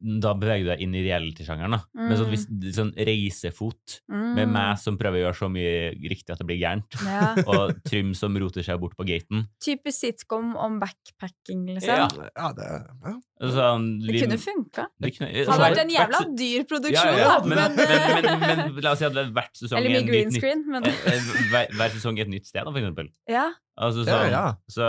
[0.00, 1.74] Da beveger du deg inn i reality-sjangeren.
[1.96, 2.02] Mm.
[2.08, 2.44] Men sånn, hvis,
[2.76, 4.34] sånn reisefot Mm.
[4.34, 7.34] med meg som prøver å gjøre så mye riktig at det blir gærent, Ja.
[7.50, 9.44] og Trym som roter seg bort på gaten.
[9.62, 11.88] Typisk sitcom om backpacking, liksom.
[11.88, 12.08] Ja.
[12.36, 13.14] ja, det ja.
[13.40, 14.86] Sånn, Det kunne funka.
[15.00, 17.46] det kunne- Det altså, hadde vært en jævla dyr ja, produksjon, ja, da.
[17.46, 19.90] men, Men, men, eh, men, men, la oss si at det er hvert sesong eller
[19.90, 22.62] er mye en green nytt- screen, men eh, eh, hver, hver sesong et nytt sted,
[22.64, 23.10] da, for eksempel.
[23.30, 23.48] ja.
[23.80, 24.40] Altså, Ja, sånn, ja.
[24.68, 24.86] Så,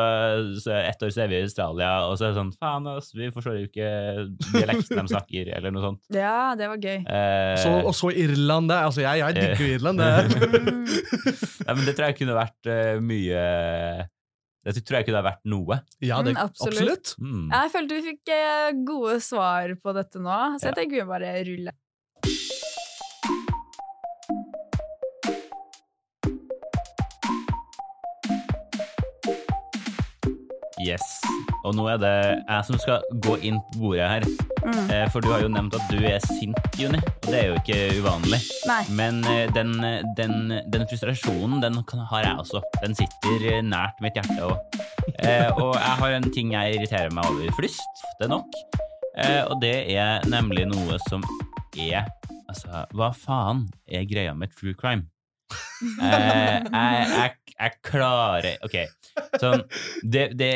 [0.63, 3.12] så ett år så er vi i Australia, og så er det sånn Faen, ass,
[3.15, 3.91] vi forstår jo ikke
[4.52, 6.02] dialekten de snakker, eller noe sånt.
[6.12, 6.98] ja, det var gøy.
[7.06, 8.67] Eh, Så, og så Irland.
[8.72, 8.80] Det.
[8.89, 10.02] Altså, jeg, jeg digger jo Irland.
[10.02, 10.12] Det.
[11.62, 11.67] Mm.
[11.67, 13.41] ja, men det tror jeg kunne vært uh, mye
[14.65, 15.78] Det tror jeg kunne ha vært noe.
[16.04, 16.82] Ja, det, Mm, absolutt.
[16.82, 17.13] absolutt.
[17.22, 17.46] Mm.
[17.54, 20.78] Jeg følte vi fikk eh, gode svar på dette nå, så jeg Ja.
[20.78, 21.78] tenker vi bare ruller.
[30.82, 31.04] Yes.
[31.63, 34.26] Og nå er det jeg som skal gå inn på bordet her.
[34.65, 34.89] Mm.
[34.94, 37.02] Eh, for du har jo nevnt at du er sint, Juni.
[37.02, 38.39] Og det er jo ikke uvanlig.
[38.70, 38.82] Nei.
[38.98, 39.76] Men eh, den,
[40.17, 42.63] den, den frustrasjonen, den har jeg også.
[42.82, 44.41] Den sitter nært mitt hjerte.
[44.50, 44.82] Og,
[45.22, 48.04] Eh, og jeg har en ting jeg irriterer meg over flust.
[48.20, 48.58] Det er nok.
[49.50, 51.26] Og det er nemlig noe som
[51.78, 52.06] er
[52.52, 55.08] Altså, hva faen er greia med true crime?
[55.82, 58.78] Eh, jeg, jeg, jeg klarer OK.
[59.41, 59.63] Sånn
[60.04, 60.52] det, det,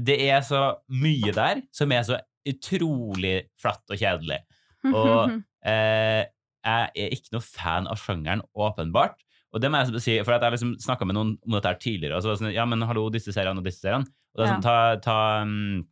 [0.00, 4.40] det er så mye der som er så utrolig flatt og kjedelig.
[4.86, 6.22] Og eh,
[6.66, 9.18] jeg er ikke noe fan av sjangeren, åpenbart.
[9.54, 12.18] Og det må jeg si, for jeg liksom snakka med noen om dette her tidligere.
[12.18, 14.08] Og så var det sånn, ja, men hallo, disse seriene og disse seriene.
[14.34, 15.84] Og det er sånn, ta, ta um,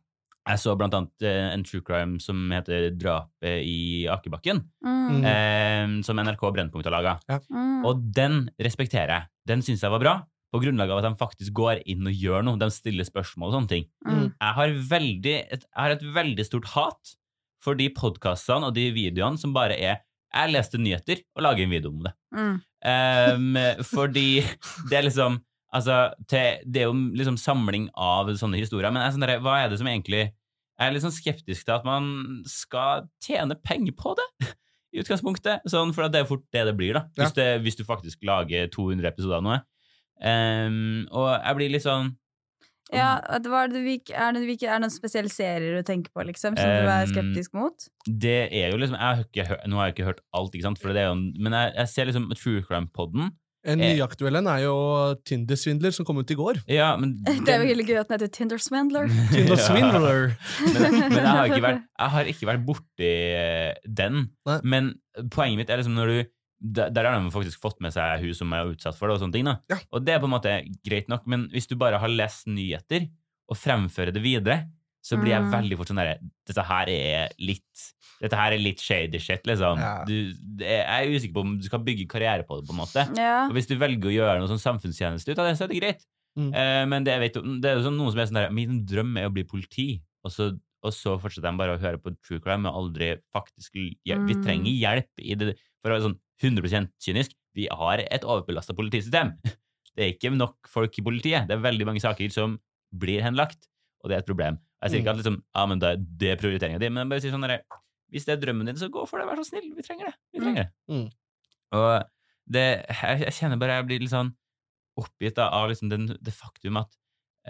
[0.45, 4.61] Jeg så blant annet eh, en true crime som heter Drapet i Akebakken.
[4.85, 5.25] Mm.
[5.25, 7.17] Eh, som NRK Brennpunkt har laga.
[7.49, 7.81] Mm.
[7.87, 9.29] Og den respekterer jeg.
[9.49, 10.15] Den syns jeg var bra.
[10.53, 12.61] På grunnlag av at de faktisk går inn og gjør noe.
[12.61, 13.87] De stiller spørsmål og sånne ting.
[14.05, 14.27] Mm.
[14.29, 17.15] Jeg har, veldig, et, jeg har et veldig stort hat
[17.65, 20.03] for de podkastene og de videoene som bare er
[20.35, 22.11] Jeg leste nyheter og lager en video om det.
[22.35, 22.55] Mm.
[22.85, 24.43] Um, fordi
[24.91, 25.37] det er liksom
[25.75, 25.95] Altså,
[26.31, 29.57] til, det er jo liksom samling av sånne historier, men jeg er sånn der, hva
[29.65, 30.21] er det som egentlig
[30.79, 32.07] Jeg er litt sånn skeptisk til at man
[32.51, 34.25] skal tjene penger på det,
[34.95, 35.63] i utgangspunktet.
[35.71, 37.05] Sånn, for det er fort det det blir, da.
[37.15, 39.61] Hvis, det, hvis du faktisk lager 200 episoder av noe.
[40.19, 42.13] Um, og jeg blir litt sånn
[42.93, 46.11] Ja, det var det, ikke- er, det, ikke- er det noen spesielle serier du tenker
[46.13, 47.87] på, liksom, som du er Um, skeptisk mot?
[48.07, 50.79] Det er jo liksom jeg har ikke, Nå har jeg ikke hørt alt, ikke sant?
[50.79, 53.31] For det er jo, en- men jeg, jeg ser liksom True Crime-podden.
[53.65, 53.95] En Eh.
[53.97, 54.73] nyaktuell en er jo
[55.25, 56.59] Tinder-svindler, som kom ut i går.
[56.69, 59.09] Ja, men Det er veldig gøy at den heter Tinder-svindler.
[59.33, 60.35] Tinder-swindler.
[60.75, 64.21] men, men jeg har ikke vært, jeg har ikke vært borti eh, den.
[64.45, 64.59] Nei.
[64.63, 64.91] Men
[65.33, 66.17] poenget mitt er liksom når du
[66.65, 69.21] Der, der har de faktisk fått med seg hun som er utsatt for det, og
[69.21, 69.45] sånne ting.
[69.45, 69.57] da.
[69.69, 69.75] Ja.
[69.91, 70.53] Og det er på en måte
[70.87, 73.09] greit nok, men hvis du bare har lest nyheter
[73.51, 74.61] og fremfører det videre,
[75.05, 75.51] så blir jeg Mm.
[75.53, 76.15] veldig fort sånn derre
[76.49, 77.83] Dette her er litt
[78.21, 79.77] Dette her er litt shady shit, liksom.
[79.77, 80.03] Ja.
[80.07, 80.13] Du,
[80.63, 83.03] jeg er usikker på om du skal bygge karriere på det, på en måte.
[83.19, 83.45] Ja.
[83.49, 85.79] Og hvis du velger å gjøre noe sånn samfunnstjeneste ut av det, så er det
[85.81, 86.05] greit.
[86.39, 86.47] Mm.
[86.55, 89.11] Uh, men det, vet, det er jo sånn, noen som er sånn der Min drøm
[89.19, 89.87] er å bli politi.
[90.23, 90.47] Og så,
[90.81, 93.75] og så fortsetter de bare å høre på true crime og aldri faktisk
[94.07, 94.25] hjelp.
[94.31, 94.43] Vi Mm.
[94.47, 99.35] trenger hjelp i det For å være sånn 100% kynisk, vi har et overbelasta politisystem.
[99.95, 101.47] Det er ikke nok folk i politiet.
[101.47, 102.57] Det er veldig mange saker som
[102.95, 103.67] blir henlagt,
[104.03, 104.57] og det er et problem.
[104.85, 107.23] Jeg sier ikke at liksom, ja, men det, det er prioriteringa di, men jeg bare
[107.23, 107.61] sier sånn derre
[108.13, 109.71] Hvis det er drømmen din, så gå for det, vær så snill.
[109.73, 110.15] Vi trenger det.
[110.35, 110.69] Vi trenger det.
[110.93, 111.07] Mm.
[111.75, 111.87] Og
[112.53, 114.29] det, jeg, jeg kjenner bare jeg blir litt sånn
[115.01, 116.93] oppgitt da, av liksom den, det faktum at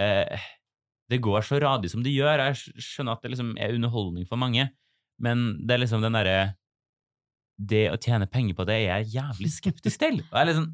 [0.01, 0.45] eh,
[1.11, 2.41] det går så radig som det gjør.
[2.47, 4.69] Jeg skjønner at det liksom er underholdning for mange,
[5.21, 6.55] men det er liksom den derre
[7.57, 10.17] Det å tjene penger på det er jeg jævlig skeptisk til.
[10.19, 10.65] Jeg er liksom,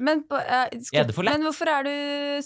[0.00, 0.64] Men, på, uh,
[0.96, 1.34] Er det for lett?
[1.36, 1.92] men hvorfor er du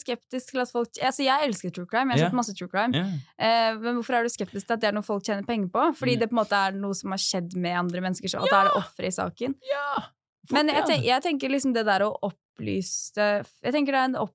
[0.00, 2.10] skeptisk til at folk Altså, jeg elsker true crime.
[2.10, 2.30] Jeg har Ja.
[2.30, 2.92] sett masse true crime.
[2.94, 3.12] Yeah.
[3.38, 5.84] Uh, men hvorfor er du skeptisk til at det er noe folk tjener penger på?
[6.00, 6.18] Fordi Mm.
[6.18, 8.58] det på en måte er noe som har skjedd med andre mennesker, så at det
[8.58, 9.54] er det offeret i saken.
[9.70, 10.02] ja
[10.50, 13.16] Men jeg, tenk, jeg tenker liksom det der å opplyse
[13.62, 14.34] Jeg tenker det er en opp,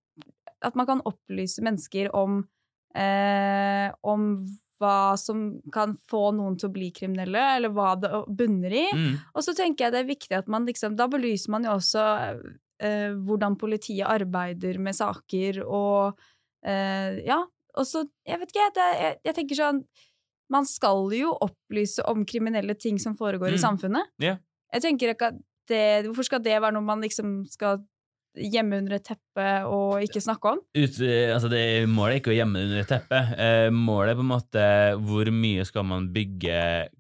[0.62, 2.48] At man kan opplyse mennesker om
[2.96, 4.26] uh, Om
[4.82, 8.88] hva som kan få noen til å bli kriminelle, eller hva det bunner i.
[8.98, 9.16] Mm.
[9.36, 12.04] Og så tenker jeg det er viktig at man liksom Da belyser man jo også
[12.82, 16.18] eh, hvordan politiet arbeider med saker, og
[16.66, 17.44] eh, Ja.
[17.80, 19.78] Og så Jeg vet ikke, det, jeg, jeg tenker sånn
[20.52, 23.64] Man skal jo opplyse om kriminelle ting som foregår i Mm.
[23.64, 24.10] samfunnet.
[24.20, 24.42] Yeah.
[24.74, 25.40] Jeg tenker ikke at
[25.72, 27.80] det Hvorfor skal det være noe man liksom skal
[28.38, 30.62] gjemme under et teppe og ikke snakke om?
[30.78, 33.22] Ut, altså det, målet er ikke å gjemme det under et teppe.
[33.36, 34.66] Eh, målet er på en måte
[35.04, 36.58] hvor mye skal man bygge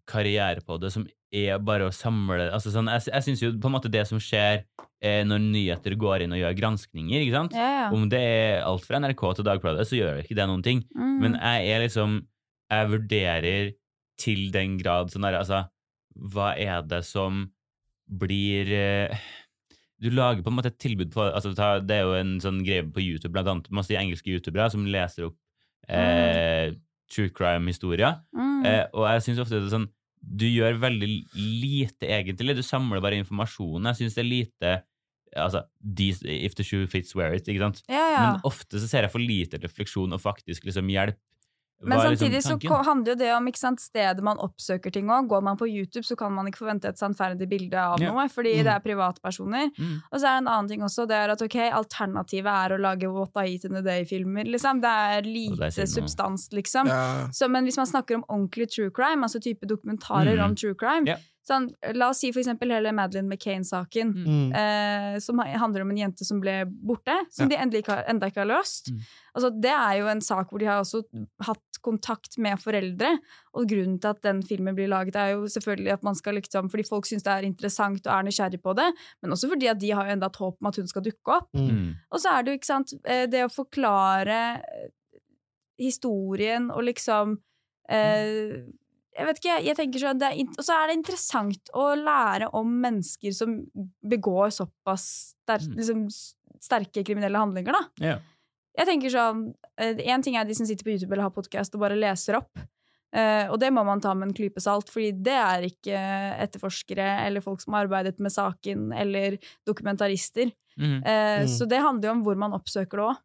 [0.09, 3.69] karriere på det, som er bare å samle altså sånn, Jeg, jeg syns jo på
[3.69, 4.65] en måte det som skjer
[4.99, 7.55] eh, når nyheter går inn og gjør granskninger, ikke sant?
[7.55, 7.85] Ja, ja.
[7.95, 10.83] om det er alt fra NRK til Dagbladet, så gjør ikke det noen ting.
[10.97, 11.15] Mm.
[11.23, 12.21] Men jeg er liksom
[12.71, 13.71] Jeg vurderer
[14.21, 15.65] til den grad sånn der, altså
[16.15, 17.47] Hva er det som
[18.11, 19.23] blir eh,
[20.01, 21.53] Du lager på en måte et tilbud på altså,
[21.85, 25.27] Det er jo en sånn greie på YouTube, blant annet masse engelske youtubere som leser
[25.29, 25.37] opp
[25.87, 26.73] eh,
[27.11, 28.21] true crime-historier.
[28.33, 28.63] Mm.
[28.65, 29.89] Eh, og jeg syns ofte det er sånn
[30.21, 32.57] Du gjør veldig lite, egentlig.
[32.57, 33.89] Du samler bare informasjon.
[33.91, 34.79] Jeg syns det er lite
[35.31, 35.61] Altså,
[36.27, 37.47] if the shoe fits, wear it.
[37.47, 37.77] ikke sant?
[37.87, 38.23] ja, ja.
[38.25, 41.15] Men ofte så ser jeg for lite refleksjon og faktisk liksom hjelp.
[41.83, 45.07] Men Hva liksom samtidig så handler jo det om ikke sant, stedet man oppsøker ting
[45.07, 45.27] òg.
[45.27, 48.11] Går man på YouTube, så kan man ikke forvente et sannferdig bilde av Ja.
[48.11, 48.63] noe, fordi Mm.
[48.63, 49.71] det er privatpersoner.
[49.79, 50.01] Mm.
[50.11, 52.79] Og så er det en annen ting også, det er at ok, alternativet er å
[52.79, 54.81] lage What I Eat in a Day-filmer, liksom.
[54.81, 56.87] Det er lite det er substans, liksom.
[56.87, 57.27] Ja.
[57.31, 60.43] Så, men hvis man snakker om ordentlig true crime, altså type dokumentarer Mm.
[60.45, 61.15] om true crime Ja.
[61.51, 64.13] Sånn, La oss si for eksempel hele Madeleine McCain-saken.
[64.15, 64.53] Mm.
[64.61, 68.31] Eh, som handler om en jente som ble borte, som de endelig ikke har, enda
[68.31, 68.91] ikke har løst.
[68.91, 69.03] Mm.
[69.31, 71.03] Altså, det er jo en sak hvor de har også
[71.47, 73.13] hatt kontakt med foreldre.
[73.57, 76.69] Og grunnen til at den filmen blir laget, er jo selvfølgelig at man skal liksom,
[76.71, 78.89] fordi folk syns det er interessant og er nysgjerrig på det,
[79.21, 81.37] men også fordi at de har jo enda et håp om at hun skal dukke
[81.37, 81.51] opp.
[81.57, 81.69] Mm.
[81.71, 81.93] Mm.
[82.11, 84.41] Og så er det jo, ikke sant, eh, det å forklare
[85.81, 87.39] historien og liksom
[87.89, 88.61] eh,
[89.17, 92.47] Jeg vet ikke, jeg tenker sånn det er, Og så er det interessant å lære
[92.55, 93.57] om mennesker som
[94.07, 95.75] begår såpass ster, Mm.
[95.75, 96.05] liksom,
[96.61, 97.81] sterke kriminelle handlinger, da.
[97.99, 98.19] Yeah.
[98.77, 101.81] Jeg tenker sånn Én ting er de som sitter på YouTube eller har podkast og
[101.81, 102.51] bare leser opp.
[103.13, 105.97] Eh, og det må man ta med en klype salt, fordi det er ikke
[106.45, 110.51] etterforskere eller folk som har arbeidet med saken, eller dokumentarister.
[110.77, 111.01] Mm.
[111.05, 111.47] Eh, Mm.
[111.47, 113.17] Så det handler jo om hvor man oppsøker det òg.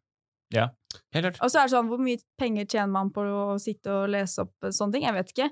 [1.13, 1.41] Helt klart.
[1.43, 4.39] Og så er det sånn, hvor mye penger tjener man på å sitte og lese
[4.41, 5.03] opp eh, sånne ting?
[5.03, 5.49] Jeg vet ikke.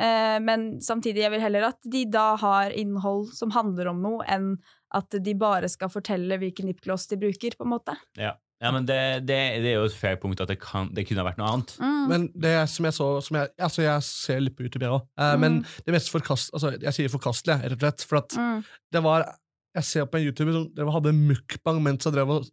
[0.00, 4.24] Eh, men samtidig, jeg vil heller at de da har innhold som handler om noe,
[4.28, 4.54] enn
[4.96, 7.94] at de bare skal fortelle hvilken lipgloss de bruker, på en måte.
[8.20, 11.06] Ja, ja men det, det, det er jo et fair punkt at det, kan, det
[11.08, 11.74] kunne ha vært noe annet.
[11.80, 12.02] Mm.
[12.10, 15.06] Men det som jeg så som jeg, altså jeg ser litt på YouTube, jeg òg.
[15.20, 15.44] Mm.
[15.44, 18.08] Men det mest forkast, altså jeg sier forkastelig, rett og slett.
[18.08, 18.60] For at Mm.
[18.92, 19.28] det var
[19.74, 22.48] Jeg ser på en YouTuber som dere hadde mukbang mens han drev og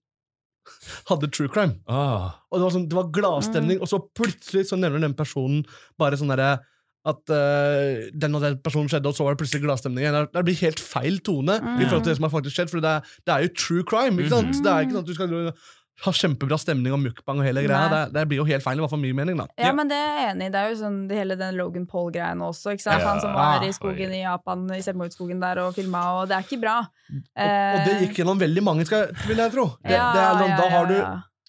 [1.09, 1.73] hadde true crime.
[1.91, 2.29] Åh.
[2.47, 5.65] Og det var, sånn, det var gladstemning, og så plutselig så nevner den personen
[5.99, 6.61] bare sånn derre
[7.07, 10.17] at uh, den og den personen skjedde, og så var det plutselig gladstemning igjen.
[10.19, 11.79] Det, det blir helt feil tone Mm.
[11.81, 13.83] i forhold til det som har faktisk skjedd, for det er, det er jo true
[13.87, 14.19] crime.
[14.19, 14.55] ikke sant?
[14.55, 14.63] Mm.
[14.63, 15.53] Det er ikke sånn at du skal
[15.99, 17.89] ha kjempebra stemning og mukbang og hele greia.
[17.91, 19.47] Det, det blir jo helt feil, i hvert fall min mening, da.
[19.59, 19.73] Ja, Ja.
[19.75, 20.51] men det er jeg enig i.
[20.53, 22.71] Det er jo sånn det hele den Logan Paul-greien også.
[22.75, 23.01] ikke sant?
[23.03, 23.07] Ja.
[23.09, 26.37] Han som var Ah, i skogen i Japan, i selvmordsskogen der og filma, og det
[26.37, 26.77] er ikke bra.
[27.09, 29.65] Og, og det gikk gjennom veldig mange, skal, vil jeg tro.
[29.83, 30.99] Det, Ja, det er, sånn, ja, da har du.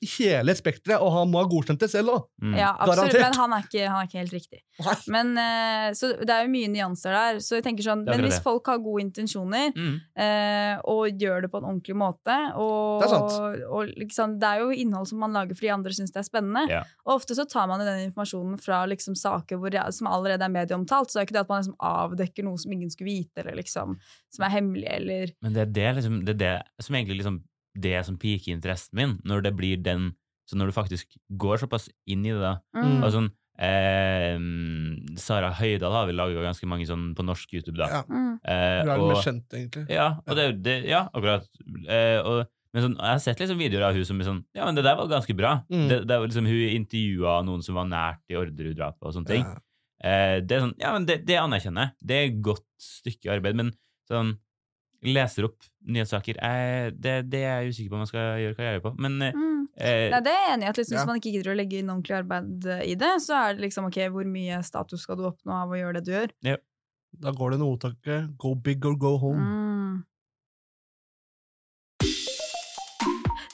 [0.00, 2.22] Hele spekteret, og han må ha godkjent det selv òg.
[2.40, 2.54] Mm.
[2.56, 3.20] Ja, absolutt, Garantert.
[3.26, 4.60] men han er, ikke, han er ikke helt riktig.
[5.12, 7.40] Men, uh, så det er jo mye nyanser der.
[7.44, 8.44] Så jeg tenker sånn, Men hvis det.
[8.46, 9.98] folk har gode intensjoner, Mm.
[10.16, 13.64] uh, og gjør det på en ordentlig måte og, Det er sant.
[13.68, 16.64] og liksom, det er jo innhold som man lager fordi andre syns det er spennende.
[16.70, 16.80] Ja.
[17.06, 20.48] Og ofte så tar man jo den informasjonen fra liksom, saker hvor, som allerede er
[20.54, 21.10] medieomtalt.
[21.12, 23.60] Så det er ikke det at man liksom avdekker noe som ingen skulle vite, eller
[23.60, 23.98] liksom,
[24.32, 27.42] som er hemmelig, eller Men det er det, liksom, det, er det som egentlig liksom
[27.78, 30.14] det som piker interessen min, når det blir den
[30.50, 31.06] Så når du faktisk
[31.38, 32.56] går såpass inn i det, da.
[32.74, 33.04] Mm.
[33.14, 33.28] Sånn
[33.60, 37.86] eh, Sara Høydahl har vi laga ganske mange sånn på norsk YouTube, da.
[37.88, 38.40] Ja, Mm.
[38.42, 39.88] Eh, du er den og- mest egentlig.
[39.90, 41.46] Ja, og det, det, ja akkurat.
[41.86, 44.64] Eh, og, men sånn, jeg har sett liksom videoer av hun som er sånn Ja,
[44.64, 45.64] men det der var ganske bra.
[45.70, 45.88] Mm.
[45.88, 49.44] Det, det var liksom, hun intervjua noen som var nært i Orderud-drapet og sånne ting.
[49.44, 49.58] Ja.
[50.02, 51.92] Eh, det er sånn, ja, men det, det anerkjenner jeg.
[52.02, 53.54] Det er et godt stykke arbeid.
[53.54, 53.72] Men
[54.10, 54.38] sånn
[55.02, 55.56] leser opp
[55.88, 58.92] nyhetssaker eh, det, det er jeg usikker på om man skal gjøre karriere på.
[59.00, 59.68] Men eh, Mm.
[59.76, 60.68] eh, Nei, det er jeg enig i.
[60.68, 60.98] at liksom, Ja.
[61.00, 63.62] Hvis man ikke gidder å legge inn ordentlig arbeid eh, i det, så er det
[63.64, 66.58] liksom ok, hvor mye status skal du oppnå av å gjøre det du gjør?
[67.20, 69.40] Da går det noe ordtaket 'go big or go home'.
[69.40, 70.04] Mm.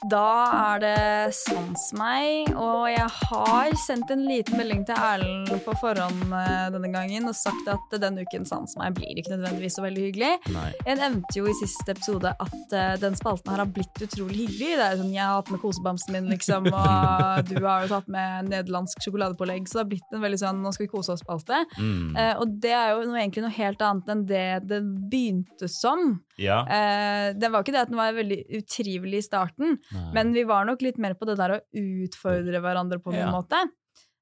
[0.07, 0.27] Da
[0.75, 6.35] er det Sans meg, og jeg har sendt en liten melding til Erlend på forhånd
[6.37, 10.05] eh, denne gangen og sagt at denne uken Sans meg blir ikke nødvendigvis så veldig
[10.05, 10.33] hyggelig.
[10.55, 10.69] nei.
[10.87, 14.77] Jeg nevnte jo i siste episode at eh, den spalten her har blitt utrolig hyggelig.
[14.79, 18.13] Det er sånn, Jeg har hatt med kosebamsen min, liksom, og du har jo tatt
[18.13, 21.65] med nederlandsk sjokoladepålegg, så det har blitt en veldig sånn 'nå skal vi kose oss'-spalte.
[21.81, 22.15] Mm.
[22.15, 26.21] Eh, og det er jo noe, egentlig noe helt annet enn det det begynte som.
[26.39, 26.61] Ja.
[26.69, 30.11] Eh, det var ikke det at den var veldig utrivelig i starten, Nei.
[30.13, 33.27] men vi var nok litt mer på det der å utfordre hverandre på Ja.
[33.29, 33.63] en måte.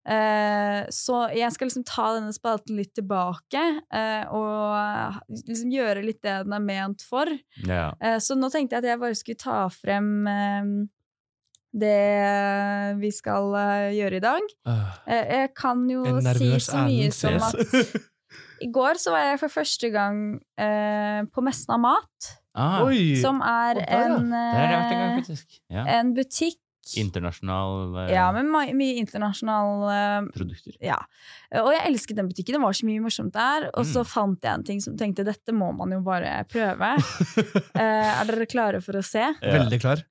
[0.07, 6.21] Eh, så jeg skal liksom ta denne spalten litt tilbake eh, og liksom gjøre litt
[6.23, 7.27] det den er ment for.
[7.65, 7.87] ja.
[8.01, 10.27] Eh, så nå tenkte jeg at jeg bare skulle ta frem
[11.75, 13.49] det vi skal
[13.97, 14.43] gjøre i dag.
[15.09, 17.57] Eh, jeg kan jo si så mye som at
[18.65, 20.19] i går så var jeg for første gang
[20.59, 23.17] eh, på Messen av mat, Ah, Oi!
[23.19, 25.57] som er Og der, en, vært en gang, eh.
[25.75, 25.83] Ja.
[25.99, 26.61] en butikk
[27.01, 30.75] Internasjonal eh, ja, med my mye internasjonale eh, produkter.
[30.85, 30.99] Ja.
[31.63, 32.59] Og jeg elsket den butikken.
[32.59, 33.71] Det var så mye morsomt der.
[33.73, 34.11] Og så Mm.
[34.13, 36.93] fant jeg en ting som tenkte dette må man jo bare prøve.
[37.81, 39.25] Eh, er dere klare for å se?
[39.25, 39.55] Ja.
[39.57, 40.05] Veldig klar.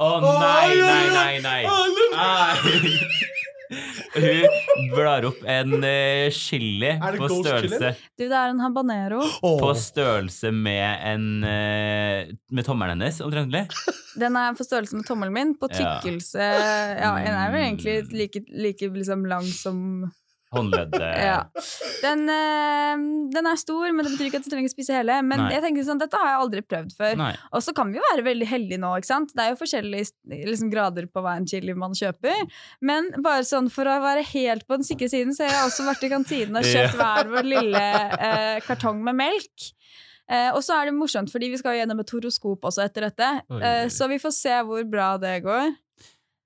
[0.00, 1.62] Å nei, nei, nei, nei!
[2.16, 3.36] Ai.
[3.70, 9.20] Hun blar opp en uh, chili på størrelse, Du, det er en habanero.
[9.46, 9.58] Oh.
[9.62, 13.66] på størrelse med en uh, Med tommelen hennes, omtrentlig.
[14.20, 15.52] Den er på størrelse med tommelen min.
[15.60, 20.10] På tykkelse Ja, den er vel egentlig like, like liksom lang som
[20.50, 21.06] Håndleddet.
[21.30, 21.44] Ja.
[22.02, 23.02] Den, eh,
[23.34, 25.18] den er stor, men det betyr ikke at du trenger å spise hele.
[25.22, 25.50] Men Nei.
[25.54, 27.24] jeg tenker sånn, dette har jeg aldri prøvd før.
[27.54, 29.34] Og så kan vi jo være veldig heldige nå, ikke sant?
[29.36, 32.46] Det er jo forskjellige liksom, grader på hva en chili man kjøper.
[32.82, 35.86] Men bare sånn for å være helt på den sikre siden, så har jeg også
[35.90, 37.84] vært i kantinen og kjøpt hver vår lille
[38.16, 39.70] eh, kartong med melk.
[40.30, 43.30] Eh, og så er det morsomt, fordi vi skal gjennom et horoskop også etter dette.
[43.60, 45.72] Eh, så vi får se hvor bra det går.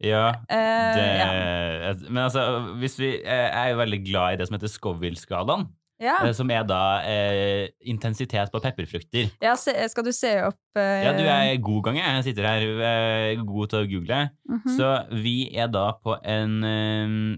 [0.05, 1.95] Ja, Eh, det, ja.
[2.09, 2.45] Men altså,
[2.81, 2.91] vi
[3.25, 5.67] Jeg er jo veldig glad i det som heter Scoville-skalaen.
[6.03, 6.17] Ja.
[6.27, 9.31] eh, som er da eh, intensitet på pepperfrukter.
[9.43, 12.25] Ja, se, skal du se opp eh, Ja, du er god gang, jeg.
[12.27, 14.25] Sitter her eh, god til å google.
[14.51, 14.91] mhm, Så
[15.23, 16.59] vi er da på en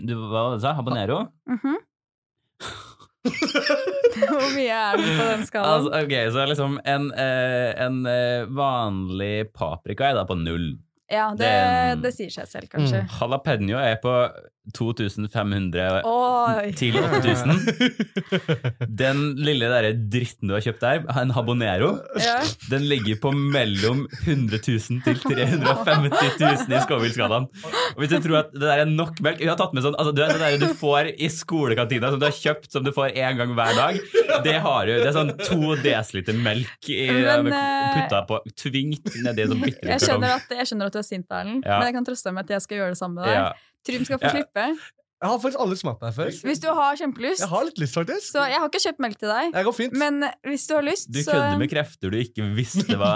[0.03, 0.75] du, Hva var det du sa?
[0.79, 1.27] Habanero?
[1.53, 1.77] mhm.
[4.17, 7.97] Hvor mye er den på den Altså, ok, så liksom en, en
[8.55, 10.77] vanlig paprika er da på null.
[11.11, 13.03] Ja, det, det- det sier seg selv, kanskje.
[13.05, 13.09] Mm.
[13.21, 14.15] Jalapeño er på
[14.75, 16.73] 2500 Oi!
[16.77, 18.87] til 8000.
[18.99, 22.39] Den lille der dritten du har kjøpt der, en habanero, Ja.
[22.71, 27.47] den ligger på mellom 100 000 til 350 000 i Scoville-skalaen.
[27.95, 29.97] Og hvis du tror at det der er nok melk Vi har tatt med sånn,
[30.01, 33.15] altså, du det der du får i skolekantina, som du har kjøpt som du får
[33.15, 34.01] én gang hver dag,
[34.45, 34.95] det har du.
[34.99, 39.63] Det er sånn to desiliter melk i, Men, eh, putta på tvingt nedi en sånn
[39.63, 41.79] bitte liten jeg skjønner at du er sint, Erlend, Ja.
[41.79, 43.35] men jeg kan trøste deg med at jeg skal gjøre det samme med deg.
[43.35, 43.53] Ja.
[43.87, 44.69] Trym skal få slippe.
[45.17, 46.29] Jeg har faktisk aldri smakt meg før.
[46.45, 47.41] Hvis du har kjempelyst.
[47.41, 48.27] Jeg har litt lyst, faktisk.
[48.35, 49.95] Så jeg har ikke kjøpt melk til deg, Det går fint.
[49.97, 53.13] men hvis du har lyst, Du så kødder med krefter du ikke visste hva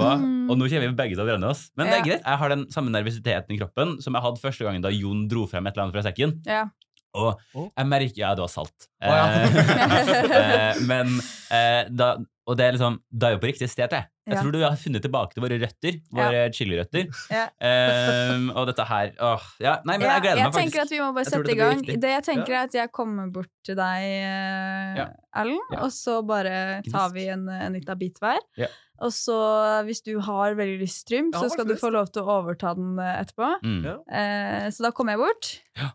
[0.00, 0.18] var.
[0.18, 0.50] Mm.
[0.50, 1.70] Og nå kommer vi begge til å brenne oss.
[1.78, 2.04] Men det er Ja.
[2.08, 2.24] greit.
[2.26, 5.46] Jeg har den samme nervøsiteten i kroppen som jeg hadde første gangen da Jon dro
[5.46, 6.34] frem et eller annet fra sekken.
[6.50, 6.64] Ja.
[7.14, 7.38] Og
[7.78, 8.88] jeg merker Ja, det var salt.
[9.04, 9.24] Oh, ja.
[10.34, 11.18] Eh, men
[11.52, 12.16] eh, da
[12.48, 14.04] Og det er liksom Da er jo på riktig sted, jeg.
[14.26, 14.40] Jeg Ja.
[14.40, 15.96] tror du har funnet tilbake til våre røtter.
[16.16, 17.06] Våre chilirøtter.
[17.32, 17.42] Ja.
[17.60, 20.72] Eh, og dette her Åh, ja, Nei, men Ja, jeg gleder jeg meg faktisk.
[20.72, 21.82] tenker at vi må bare sette det i gang.
[22.04, 25.06] Det jeg tenker er at jeg kommer bort til deg, eh, Ja.
[25.36, 25.80] Erlend, Ja.
[25.84, 28.40] og så bare tar vi en, en liten bit hver.
[28.56, 28.66] Ja.
[29.02, 29.36] Og så,
[29.84, 32.74] hvis du har veldig lyst, Trym, Jeg så skal du få lov til å overta
[32.76, 33.48] den eh, etterpå.
[33.64, 33.84] Mm.
[33.84, 33.96] Ja.
[34.08, 35.94] Eh, så da kommer jeg bort.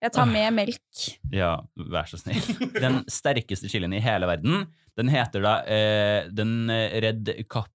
[0.00, 0.06] Ja.
[0.08, 1.02] Jeg tar med melk.
[1.34, 2.40] Ja, vær så snill.
[2.72, 4.64] Den sterkeste chilien i hele verden,
[4.96, 7.68] den heter da eh, Den eh, Red Cap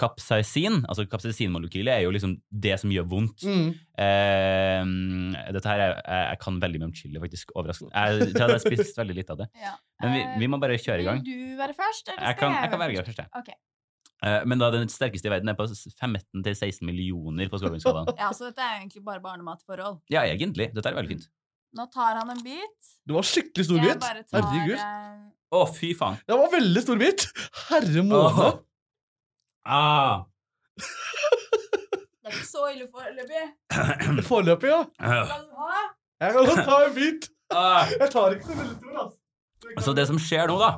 [0.00, 3.42] Capsaisin, altså kapsaisinmolekylet, er jo liksom det som gjør vondt.
[3.44, 3.66] Mm.
[4.00, 7.52] Eh, dette her er, jeg, jeg kan veldig mye om chili, faktisk.
[7.52, 7.92] Overraskende.
[7.92, 9.50] Jeg, jeg har spist veldig litt av det.
[10.00, 11.20] Men vi, vi må bare kjøre i gang.
[11.26, 12.14] Vil du være først?
[12.14, 13.34] eller Jeg kan, jeg kan være først, jeg.
[13.42, 13.58] Okay.
[14.26, 18.10] Eh, men da den sterkeste i verden er på 15-16 millioner på Skålvinsskalaen.
[18.22, 20.00] Ja, så dette er egentlig bare barnematforhold.
[20.10, 20.72] Ja, egentlig.
[20.74, 21.28] Dette er veldig fint.
[21.76, 22.92] Nå tar han en bit.
[23.08, 24.00] Det var skikkelig stor Jeg bit.
[24.30, 24.78] tar Herregud.
[25.52, 26.16] Å, Å, fy faen.
[26.28, 27.26] Det var veldig stor bit.
[27.68, 28.48] Herre måne.
[28.48, 28.58] Oh.
[29.68, 30.24] Ah.
[30.78, 33.44] Det er ikke så ille foreløpig.
[34.28, 34.80] Foreløpig, ja.
[34.96, 35.82] Skal du ha?
[36.24, 37.28] Jeg kan godt ta en bit.
[37.52, 37.88] Ah.
[37.94, 39.84] Jeg tar ikke så veldig stor, altså.
[39.84, 40.70] Så det som skjer nå, da,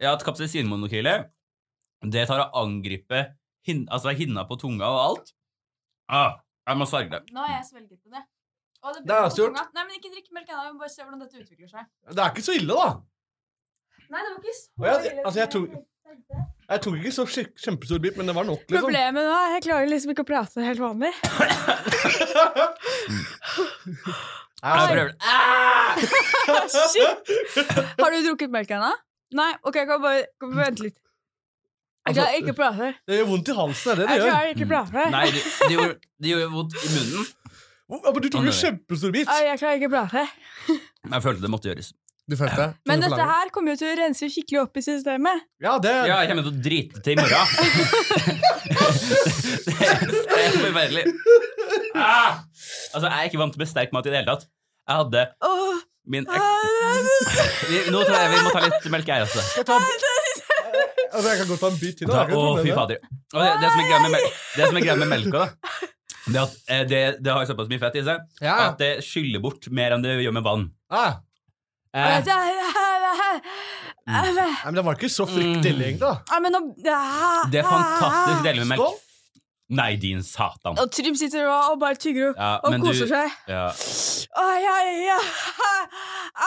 [0.00, 1.28] er at kapsaisinmonokylet
[2.12, 3.20] det tar å angripe
[3.64, 5.32] hin altså hinna på tunga og alt.
[6.12, 6.34] Ah,
[6.68, 7.22] jeg må sverge det.
[7.32, 8.22] Nå har jeg svelget det.
[8.84, 9.54] Å, det, er har jeg også gjort.
[9.56, 9.64] tunga.
[9.72, 10.62] Nei, men ikke drikk melk ennå.
[10.66, 11.86] Vi må bare se hvordan dette utvikler seg.
[12.12, 12.88] Det er ikke så ille, da.
[14.12, 15.70] Nei, det var ikke så jeg, ille altså, jeg tror-
[16.68, 17.24] Jeg tok ikke så
[17.64, 18.84] kjempestor bit, men det var nok, liksom.
[18.84, 21.12] Problemet nå er jeg klarer liksom ikke å prate helt vanlig.
[24.64, 25.14] Det.
[25.20, 25.96] Ah!
[26.92, 27.32] Shit!
[28.00, 28.92] Har du drukket melk ennå?
[29.36, 29.50] Nei?
[29.60, 30.96] Ok, jeg kan bare, kan bare vente litt.
[32.04, 32.88] Jeg klarer ikke å prate.
[33.08, 35.04] Det gjør vondt i halsen, er det det Jeg klarer ikke å prate.
[35.12, 35.94] Nei, det, det, gjorde,
[36.24, 37.28] det gjorde vondt i munnen.
[37.90, 39.28] Men Du tok jo kjempestor bit.
[39.28, 40.24] Jeg klarer ikke å prate.
[41.14, 41.92] Jeg følte det måtte gjøres.
[42.24, 42.68] Du følte det?
[42.88, 45.42] Men dette her kommer jo til å rense skikkelig opp i systemet.
[45.60, 47.44] Ja, det Ja, jeg kommer til å drite til i morgen.
[49.68, 51.04] det er forferdelig.
[51.92, 52.40] Ah!
[52.94, 54.48] Altså, jeg er ikke vant til å bli sterk mat i det hele tatt.
[54.88, 55.26] Jeg hadde
[56.04, 56.40] min ek...
[57.92, 59.44] Nå tror jeg vi må ta litt melk altså.
[59.56, 59.84] Jeg, tar,
[61.12, 62.08] altså, jeg kan godt ta en bit til.
[62.08, 62.24] Da, Da.
[62.24, 63.00] er å, fy fader.
[63.04, 65.88] Det, det som er greia med, melk, det som er greia med melka, da,
[66.26, 68.56] det, at, eh, det, det har såpass mye fett i seg Ja.
[68.70, 70.70] at det skyller bort mer enn det gjør med vann.
[70.90, 71.20] Ah,
[71.94, 72.24] Eh,
[74.06, 74.20] nei,
[74.64, 76.00] men det var ikke så fryktelig ille, egentlig.
[76.00, 76.16] da.
[76.30, 76.60] Ja, men nå
[77.52, 78.82] det er fantastisk deilig med melk.
[78.82, 78.96] Skål.
[79.78, 80.76] Nei, din satan.
[80.78, 83.38] Og Trym sitter og, og bare tygger og, Ja, og men du koser seg.
[83.48, 83.62] ja.
[84.42, 85.86] Ai, ai, ai.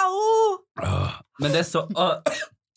[0.03, 0.59] Au!
[0.83, 2.19] Åh, Men det er så åh.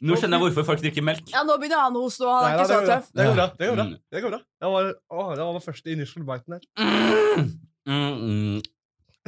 [0.00, 1.26] Nå skjønner jeg hvorfor folk drikker melk.
[1.28, 2.94] Ja, nå begynner han å hoste, og han er ikke det så går bra.
[2.96, 3.08] tøff.
[3.12, 3.46] Det går bra.
[3.60, 3.84] Det går bra.
[3.84, 3.96] Mm.
[4.14, 4.40] Det går bra.
[4.64, 6.62] Det var, å, det var første initial biten her.
[6.80, 7.50] Mm,
[7.90, 8.62] mm.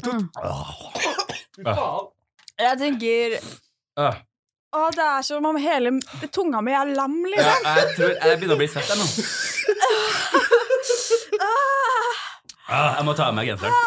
[0.09, 0.29] Mm.
[1.53, 2.07] Fy faen.
[2.63, 3.37] Jeg tenker
[4.01, 4.17] Åh.
[4.73, 5.91] Å, det er som om hele
[6.33, 7.67] tunga mi er lam, Ja, liksom.
[7.77, 9.07] jeg tror jeg begynner å bli svett jeg nå.
[12.71, 13.75] Ah, jeg må ta av meg genseren.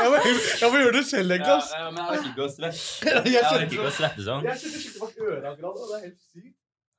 [0.00, 1.52] Jeg må, jeg må gjøre det selv, egentlig.
[1.54, 1.70] ass.
[1.76, 2.80] Ja, men jeg orker ikke å svette.
[3.10, 4.46] Jeg Jeg orker ikke å svette sånn.
[4.48, 5.84] Jeg sitter skikkelig bak øra akkurat nå.
[5.90, 6.54] Det er helt sykt.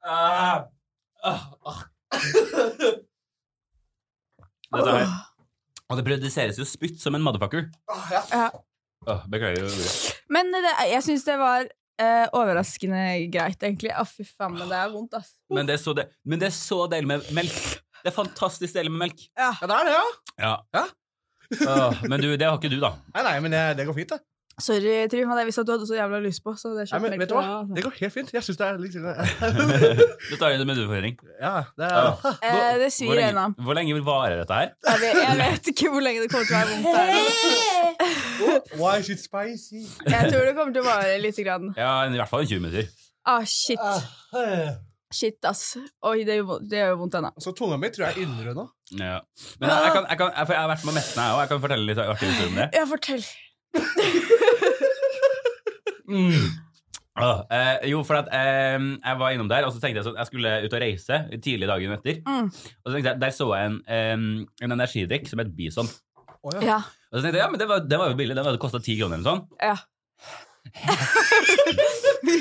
[0.05, 0.57] Ah.
[1.25, 1.81] Ah, ah.
[4.71, 5.11] Dette her.
[5.91, 7.67] Og det produseres jo spytt som en motherfucker.
[7.91, 8.45] Ah, ja.
[9.09, 9.65] Ah, beklager.
[10.31, 10.61] Men det,
[10.93, 13.03] jeg syns det var eh, overraskende
[13.33, 13.91] greit, egentlig.
[13.97, 15.33] Å, fy faen, men det er vondt, ass.
[15.51, 17.80] Men det er så, de men det er så deilig med melk.
[18.03, 19.23] Det er fantastisk deilig med melk.
[19.37, 20.03] ja, det er det, ja.
[20.47, 20.55] Ja.
[20.79, 20.85] Ja.
[21.67, 22.93] Åh, men du, det har ikke du, da.
[23.15, 24.21] Nei, nei, men det, det går fint, det.
[24.61, 26.51] Sorry, Trym, men jeg visste at du hadde så jævla lyst på.
[26.59, 27.61] Så det Nei, men vet du hva?
[27.73, 28.29] Det går helt fint.
[28.35, 28.93] Jeg syns det er litt
[30.29, 31.15] Du tar det med utfordring.
[31.41, 32.09] Ja, det er
[32.45, 33.55] Eh, det Hvor svir i øynene.
[33.65, 34.69] hvor lenge vil vare dette her?
[34.91, 36.93] Jeg vet, jeg vet ikke hvor lenge det kommer til å være vondt.
[38.45, 38.77] der.
[38.83, 39.81] Why is it spicy?
[40.05, 41.71] Jeg tror det kommer til å vare lite grann.
[41.79, 42.91] Ja, I hvert fall 20 minutter.
[43.25, 43.79] Ah, shit.
[43.81, 44.77] Ah,
[45.11, 45.75] Shit, ass.
[46.07, 47.31] Oi, det gjør vondt- jo vondt ennå.
[47.43, 48.63] Så tunga mi tror jeg er innrønna.
[48.95, 49.17] Ja.
[49.59, 51.39] Men jeg, kan, jeg, kan, jeg, har vært med Metten, jeg òg.
[51.43, 52.67] Jeg kan fortelle litt artig historie om det.
[52.77, 53.23] Ja, fortell.
[57.21, 60.17] Åh, eh, jo, for at eh, jeg var innom der, og så tenkte jeg sånn
[60.19, 62.21] Jeg skulle ut og reise tidlig dagen etter.
[62.27, 62.47] Mm.
[62.51, 64.25] Og så tenkte jeg, Der så jeg en, em,
[64.63, 65.91] en energidrikk som het Bison.
[66.41, 66.61] Oh, ja.
[66.65, 66.79] Ja.
[67.11, 68.35] Og så tenkte jeg ja, men det var, det var jo billig.
[68.39, 69.43] Den hadde kosta ti kroner eller sånn.
[69.61, 69.75] ja.
[72.25, 72.35] vi,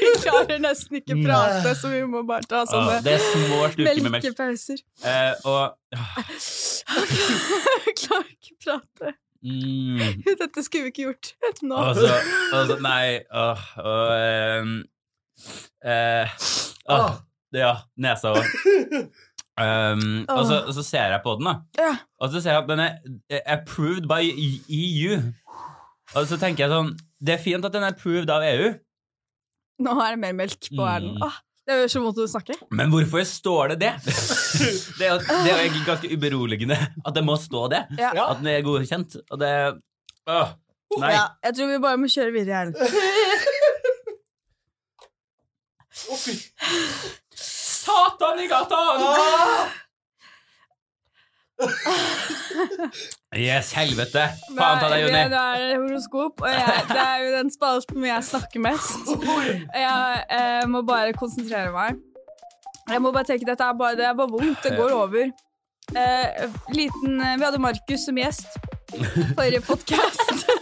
[0.00, 4.08] vi klarer nesten ikke prate, så vi må bare ta sånne det er små melk.
[4.16, 4.80] melkepauser.
[5.04, 5.76] Eh, og
[7.86, 9.14] Jeg klarer ikke prate.
[9.42, 11.76] mm, Dette skulle vi ikke gjort nå.
[11.90, 12.08] Også,
[12.52, 13.20] også, Nei.
[13.32, 14.06] Åh, og
[14.62, 14.74] um,
[15.84, 16.26] uh,
[16.96, 17.14] åh,
[17.54, 18.44] Ja, nesa òg.
[19.54, 21.54] Um, og, så, og så ser jeg på den, da.
[21.78, 21.96] Ja.
[22.20, 22.96] Og så ser jeg at den er
[23.30, 24.26] eh, approved by
[24.68, 25.20] EU.
[26.14, 28.72] Og så tenker jeg sånn Det er fint at den er approved av EU,
[29.82, 31.16] Nå er det mer melk på verden.
[31.16, 31.22] Mm.
[31.26, 31.36] Åh,
[31.66, 32.54] det gjør så vondt å snakke.
[32.78, 33.92] men hvorfor står det det?
[35.00, 37.82] det, er jo, det er jo egentlig ganske uberoligende at det må stå det.
[37.98, 38.12] Ja.
[38.28, 39.16] At den er godkjent.
[39.34, 39.50] Og det
[40.30, 40.52] øh,
[41.00, 41.10] Nei.
[41.10, 42.68] Ja, jeg tror vi bare må kjøre videre her.
[46.04, 46.16] Å.
[47.34, 48.82] Satan i gata!
[53.34, 54.24] Yes, helvete!
[54.54, 55.22] Faen ta deg, Jonny.
[55.30, 59.14] det er horoskop, og jeg, det er jo den spalten hvor jeg snakker mest.
[59.84, 61.98] Jeg jeg må bare konsentrere meg.
[62.90, 64.62] Jeg må bare tenke dette er bare, det er bare vondt.
[64.62, 65.32] Det går over.
[65.94, 68.58] Eh, liten, eh, vi hadde Markus som gjest
[69.36, 70.46] forrige podkast.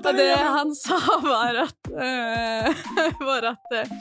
[0.00, 2.84] Og det han sa, var at, uh,
[3.28, 3.92] var at eh,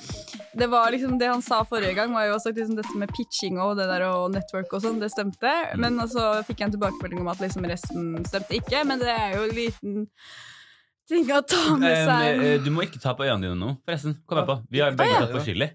[0.60, 3.60] det var liksom det han sa forrige gang, var jo også liksom dette med pitching
[3.64, 5.53] og det der og network og sånn, det stemte.
[5.80, 8.84] Men så fikk jeg en tilbakemelding om at liksom resten stemte ikke.
[8.88, 9.99] Men det er jo en liten
[11.10, 12.41] ting å ta med Um, seg.
[12.43, 14.20] Um, du må ikke ta på øynene dine nå, forresten.
[14.30, 14.60] Kom her på.
[14.70, 15.26] Vi har begge Å, ja.
[15.26, 15.72] tatt på chili.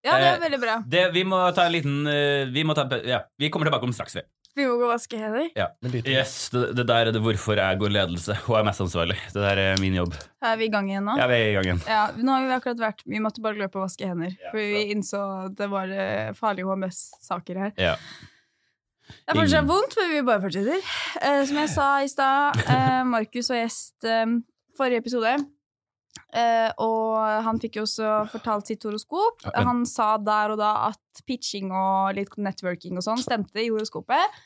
[0.00, 0.74] Ja, det er eh, veldig bra.
[0.88, 4.16] Det, vi må ta en liten eh, Vi ta Ja, vi kommer tilbake om straks,
[4.16, 4.22] vi.
[4.58, 5.46] Vi må gå og vaske hender.
[5.56, 5.68] Ja.
[6.02, 9.16] Yes, det, det der er det hvorfor jeg går ledelse og er mest ansvarlig.
[9.30, 10.16] Det der er min jobb.
[10.42, 11.14] Er vi i gang igjen nå?
[11.20, 11.84] Ja, vi er i gang igjen.
[11.86, 14.34] Ja, nå har vi akkurat vært Vi måtte bare løpe og vaske hender.
[14.34, 17.72] Ja, For vi innså at det var eh, farlige HMS-saker her.
[17.78, 17.94] Ja.
[19.10, 20.90] Det er fortsatt vondt, men vi bare fortsetter.
[21.20, 24.36] Eh, som jeg sa i stad, eh, Markus og gjest eh,
[24.78, 25.36] forrige episode.
[26.32, 29.42] Eh, og han fikk jo også fortalt sitt horoskop.
[29.44, 33.56] Ja, men- Han sa der og da at pitching og litt networking og sånn stemte
[33.62, 34.38] i horoskopet.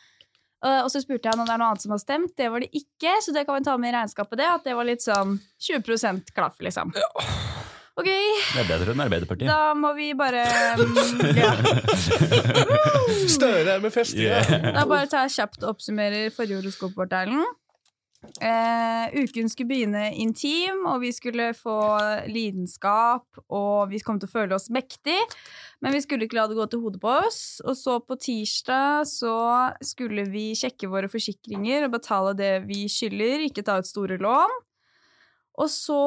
[0.64, 2.32] Uh, og så spurte jeg om det er noe annet som har stemt.
[2.40, 4.38] Det var det ikke, så det kan vi ta med i regnskapet.
[4.40, 6.88] det, At det var litt sånn 20% klaff, liksom.
[7.96, 9.46] Ok, Det er bedre enn Arbeiderpartiet.
[9.46, 10.40] da må vi bare
[10.80, 10.96] um,
[11.36, 11.52] ja.
[13.28, 14.40] Støre med festinga.
[14.40, 14.72] Yeah.
[14.74, 17.44] Da bare tar jeg kjapt og oppsummerer forrige horoskop vårt, Erlend.
[18.44, 21.76] Eh, uken skulle begynne intim, og vi skulle få
[22.30, 25.16] lidenskap, og vi kom til å føle oss mektig,
[25.84, 27.40] men vi skulle ikke la det gå til hodet på oss.
[27.64, 29.36] Og så på tirsdag så
[29.84, 34.58] skulle vi sjekke våre forsikringer og betale det vi skylder, ikke ta ut store lån.
[35.62, 36.02] Og så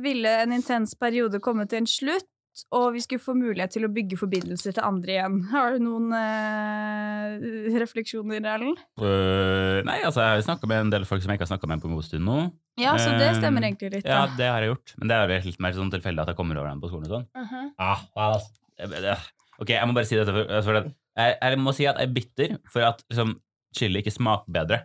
[0.00, 2.30] ville en intens periode komme til en slutt,
[2.72, 5.36] og vi skulle få mulighet til å bygge forbindelser til andre igjen.
[5.52, 8.80] Har du noen eh, refleksjoner, Erlend?
[9.00, 11.70] Uh, nei, altså, jeg har snakka med en del folk som jeg ikke har snakka
[11.70, 12.38] med på en god stund nå.
[12.80, 14.04] Ja, så det Eh, stemmer egentlig litt.
[14.08, 14.34] Ja, da.
[14.36, 14.94] det har jeg gjort.
[15.00, 17.06] Men det er vel helt mer sånn tilfeldig at jeg kommer over dem på skolen
[17.08, 17.26] og sånn.
[17.40, 17.70] Mhm.
[17.80, 18.42] Ah, well,
[18.78, 20.28] jeg- jeg- Ok, jeg må bare si dette.
[20.36, 20.84] For, for at
[21.16, 23.40] jeg, jeg må si at jeg er bitter for at liksom,
[23.74, 24.82] chili ikke smaker bedre.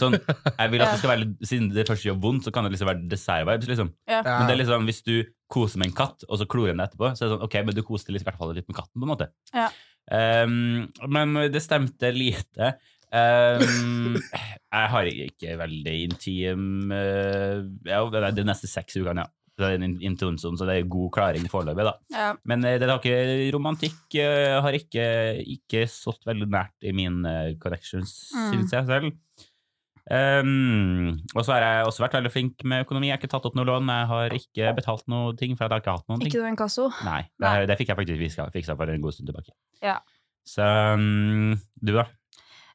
[0.00, 2.72] Sånn, jeg vil at det skal være Siden det først gjør vondt, så kan det
[2.72, 3.68] liksom være dessert-vibes.
[3.68, 3.90] Liksom.
[4.08, 4.22] Ja.
[4.24, 4.38] Ja.
[4.38, 7.12] Men det er liksom, hvis du koser med en katt, og så klorer den etterpå,
[7.14, 8.98] så er det sånn, ok, men du koste litt, i hvert fall litt med katten,
[8.98, 9.30] på en måte.
[9.54, 9.68] Ja.
[10.46, 12.74] Um, men det stemte lite.
[13.14, 14.18] Um,
[14.76, 19.30] jeg har ikke veldig intim uh, ja, det er de neste seks ukene, ja.
[19.56, 21.86] Det er en intim så det er god klaring foreløpig.
[22.12, 22.34] Ja.
[22.44, 25.06] Men eh, det har ikke romantikk eh, har ikke,
[25.48, 27.32] ikke stått veldig nært i mine
[27.62, 28.50] connections, Mm.
[28.52, 29.14] syns jeg selv.
[30.06, 33.08] Um, og så har jeg også vært veldig flink med økonomi.
[33.08, 35.72] Jeg har ikke tatt opp noe lån, jeg har ikke betalt noe ting, for jeg
[35.72, 36.30] har ikke hatt noen ting.
[36.30, 36.86] Ikke noe inkasso?
[37.06, 37.56] Nei, det, Nei.
[37.70, 39.56] det fikk jeg faktisk fiksa, for en god stund tilbake.
[39.82, 39.98] Ja.
[40.46, 40.62] Så
[40.94, 42.06] um, du, da?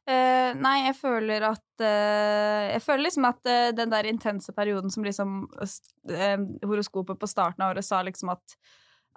[0.02, 4.90] Uh, nei, jeg føler at uh, Jeg føler liksom at uh, den der intense perioden
[4.90, 5.36] som liksom
[6.10, 8.56] eh, Horoskopet på starten av året sa liksom at,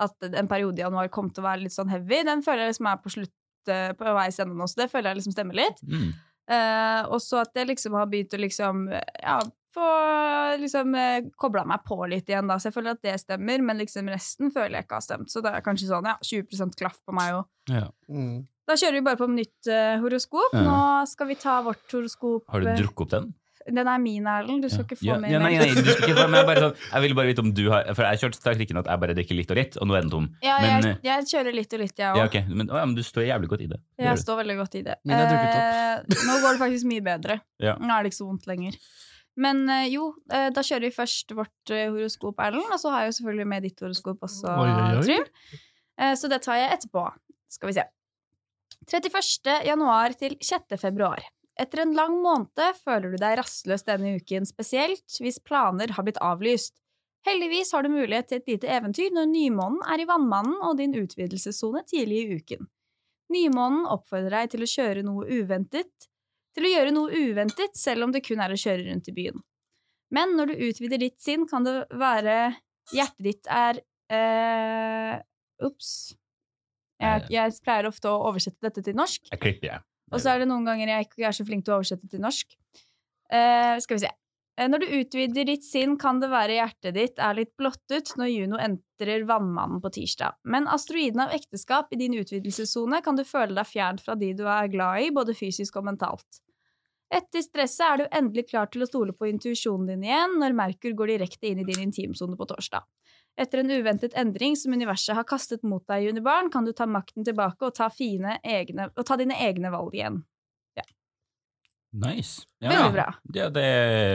[0.05, 2.75] at en periode i januar kom til å være litt sånn heavy, den føler jeg
[2.75, 3.33] liksom er på slutt
[3.65, 5.79] på veis ende nå, så det føler jeg liksom stemmer litt.
[5.89, 6.11] Mm.
[6.45, 9.39] Eh, og så at jeg liksom har begynt å liksom ja,
[9.75, 12.57] få liksom eh, kobla meg på litt igjen, da.
[12.59, 15.31] Så jeg føler at det stemmer, men liksom resten føler jeg ikke har stemt.
[15.31, 17.47] Så det er kanskje sånn, ja, 20% klaff på meg òg.
[17.73, 17.87] Ja.
[18.11, 18.45] Mm.
[18.65, 20.55] Da kjører vi bare på nytt uh, horoskop.
[20.55, 20.63] Ja.
[20.65, 20.77] Nå
[21.09, 22.47] skal vi ta vårt horoskop.
[22.49, 23.33] Har du drukket opp den?
[23.65, 24.61] Den er min, Erlend.
[24.61, 25.15] Du skal ikke få ja.
[25.17, 25.31] mer.
[25.33, 26.59] ja, nei, nei, du skal ikke få mer.
[26.61, 29.15] sånn, jeg ville bare vite om du har For jeg kjørte taktikken at jeg bare
[29.17, 30.27] drikker litt og litt, og nå er den tom.
[30.45, 32.19] Ja, Men, jeg, jeg kjører litt og litt, jeg òg.
[32.21, 33.79] Ja, ok, men, å, ja, men du står jævlig godt i det.
[33.97, 34.23] Gjør Jeg du.
[34.25, 34.95] står veldig godt i det.
[35.03, 37.39] Men jeg drukket Eh, nå går det faktisk mye bedre.
[37.65, 37.73] Ja.
[37.79, 38.75] Nå er det ikke så vondt lenger.
[39.41, 42.67] Men eh, jo, eh, da kjører vi først vårt eh, horoskop, Erlend.
[42.75, 45.03] Og så har jeg jo selvfølgelig med ditt horoskop også, Oi, oi, oi.
[45.07, 45.25] Trym.
[45.99, 47.07] Eh, så det tar jeg etterpå.
[47.55, 47.85] Skal vi se.
[48.91, 49.55] 31.
[49.65, 50.75] januar til 6.
[50.81, 51.23] februar.
[51.55, 56.19] Etter en lang måned føler du deg rastløs denne uken, spesielt hvis planer har blitt
[56.23, 56.75] avlyst.
[57.25, 60.93] Heldigvis har du mulighet til et lite eventyr når nymånen er i Vannmannen og din
[60.99, 62.67] utvidelsessone tidlig i uken.
[63.33, 66.09] Nymånen oppfordrer deg til å kjøre noe uventet,
[66.55, 69.41] til å gjøre noe uventet selv om det kun er å kjøre rundt i byen.
[70.13, 72.37] Men når du utvider ditt sinn, kan det være
[72.93, 75.23] hjertet ditt er Ops.
[75.65, 75.89] Ops.
[77.01, 79.25] Jeg, jeg pleier ofte å oversette dette til norsk.
[79.31, 79.83] Jeg klipper, jeg.
[80.13, 82.21] Og så er det noen ganger jeg ikke er så flink til å oversette til
[82.23, 82.53] norsk.
[83.31, 84.11] Uh, skal vi se.
[84.55, 88.31] Eh, Når du utvider ditt sinn, kan det være hjertet ditt er litt blottet når
[88.31, 90.37] Juno entrer Vannmannen på tirsdag.
[90.47, 94.45] Men asteroiden av ekteskap i din utvidelsessone kan du føle deg fjernt fra de du
[94.47, 96.44] er glad i, både fysisk og mentalt.
[97.15, 100.95] Etter stresset er du endelig klar til å stole på intuisjonen din igjen når Merkur
[100.99, 102.83] går direkte inn i din intimsone på torsdag.
[103.39, 107.25] Etter en uventet endring som universet har kastet mot deg, Junibarn, kan du ta makten
[107.27, 110.23] tilbake og ta, fine egne, og ta dine egne valg igjen.
[111.95, 112.43] Nice.
[112.59, 112.73] Ja.
[112.73, 113.05] Veldig bra.
[113.31, 113.67] Ja, det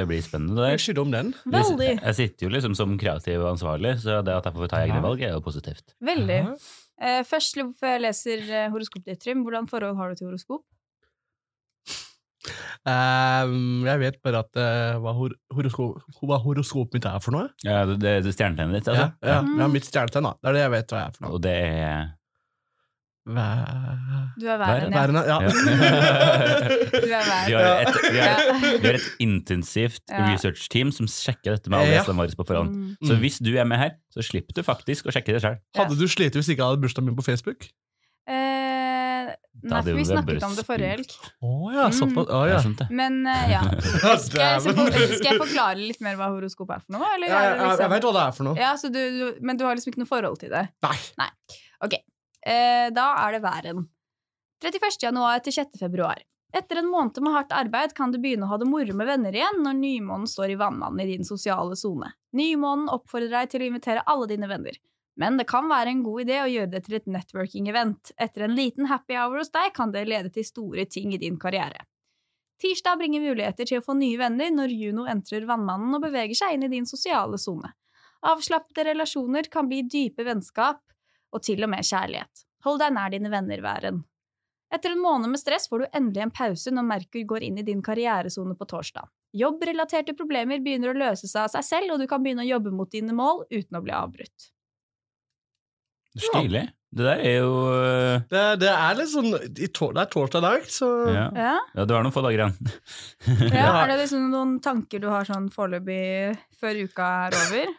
[0.09, 0.67] blir spennende.
[0.69, 1.31] Det skylder om den.
[1.49, 1.95] Veldig.
[1.97, 4.99] Jeg sitter jo liksom som kreativ og ansvarlig, så det at jeg får ta egne
[4.99, 5.05] Ja.
[5.07, 5.95] valg, er jo positivt.
[6.01, 6.41] Veldig.
[6.45, 7.25] Uh -huh.
[7.25, 10.63] først, før jeg leser eh, horoskopet ditt, Trym, hvordan forhold har du til horoskop?
[12.91, 17.51] Ehm, jeg vet bare at uh, hva, hor horoskop, hva horoskopet mitt er for noe.
[17.67, 19.11] Ja, det, det, det stjernetegnet ditt, altså.
[19.21, 20.33] Ja, ja, ja, mitt stjernetegn, da.
[20.41, 21.35] Det er det jeg vet hva jeg er for noe.
[21.37, 22.09] Og det er
[23.31, 24.97] Væ- Du er væren, ja.
[24.97, 25.23] Væren, ja.
[25.29, 25.51] Ja.
[26.91, 28.39] Du er Vi har et, vi har,
[28.81, 30.25] vi har et intensivt Ja.
[30.33, 32.03] research-team som sjekker dette med alle Ja.
[32.09, 32.73] våre på forhånd.
[32.75, 32.97] Mm.
[33.05, 33.21] Så Mm.
[33.21, 35.59] hvis du er med her, så slipper du faktisk å sjekke det sjøl.
[35.77, 37.69] Hadde du slitt hvis ikke jeg hadde bursdagen min på Facebook?
[39.63, 41.15] Nei, for vi snakket om det forrige helg.
[41.43, 41.97] Å ja, Mm.
[41.99, 42.31] såpass.
[42.51, 42.87] Ja.
[42.91, 43.61] Men uh, ja.
[44.27, 47.11] Skal jeg, skal jeg forklare litt mer hva horoskop er for noe?
[47.17, 48.57] Eller Ja, jeg, jeg, liksom- jeg vet hva det er for noe.
[48.61, 50.67] Ja, så du, du, men du har liksom ikke noe forhold til det?
[51.21, 51.31] Nei.
[51.85, 51.99] Ok,
[52.41, 53.83] Uh, da er det væren.
[54.65, 54.97] 31.
[55.03, 55.77] januar til 6.
[55.81, 56.23] februar.
[56.57, 59.37] Etter en måned med hardt arbeid kan du begynne å ha det moro med venner
[59.37, 62.09] igjen når nymånen står i vannmannen i din sosiale sone.
[62.35, 64.73] Nymånen oppfordrer deg til å invitere alle dine venner.
[65.21, 68.13] Men det kan være en god idé å gjøre det til et networking-event.
[68.17, 71.37] Etter en liten happy hour hos deg kan det lede til store ting i din
[71.41, 71.85] karriere.
[72.61, 76.57] Tirsdag bringer muligheter til å få nye venner når Juno entrer vannmannen og beveger seg
[76.57, 77.73] inn i din sosiale sone.
[78.29, 80.83] Avslappede relasjoner kan bli dype vennskap
[81.33, 82.45] og til og med kjærlighet.
[82.67, 84.03] Hold deg nær dine venner, væren.
[84.71, 87.67] Etter en måned med stress får du endelig en pause når Merkur går inn i
[87.67, 89.09] din karrieresone på torsdag.
[89.37, 92.73] Jobbrelaterte problemer begynner å løse seg av seg selv, og du kan begynne å jobbe
[92.75, 94.51] mot dine mål uten å bli avbrutt.
[96.19, 96.65] Stilig.
[96.91, 100.65] Det der er jo øh, Det, det er litt sånn Det er torsdag i dag,
[100.75, 101.27] så ja.
[101.39, 102.57] Ja, ja, du har noen få dager igjen.
[103.55, 107.71] ja Er det liksom noen tanker du har sånn foreløpig før uka er over?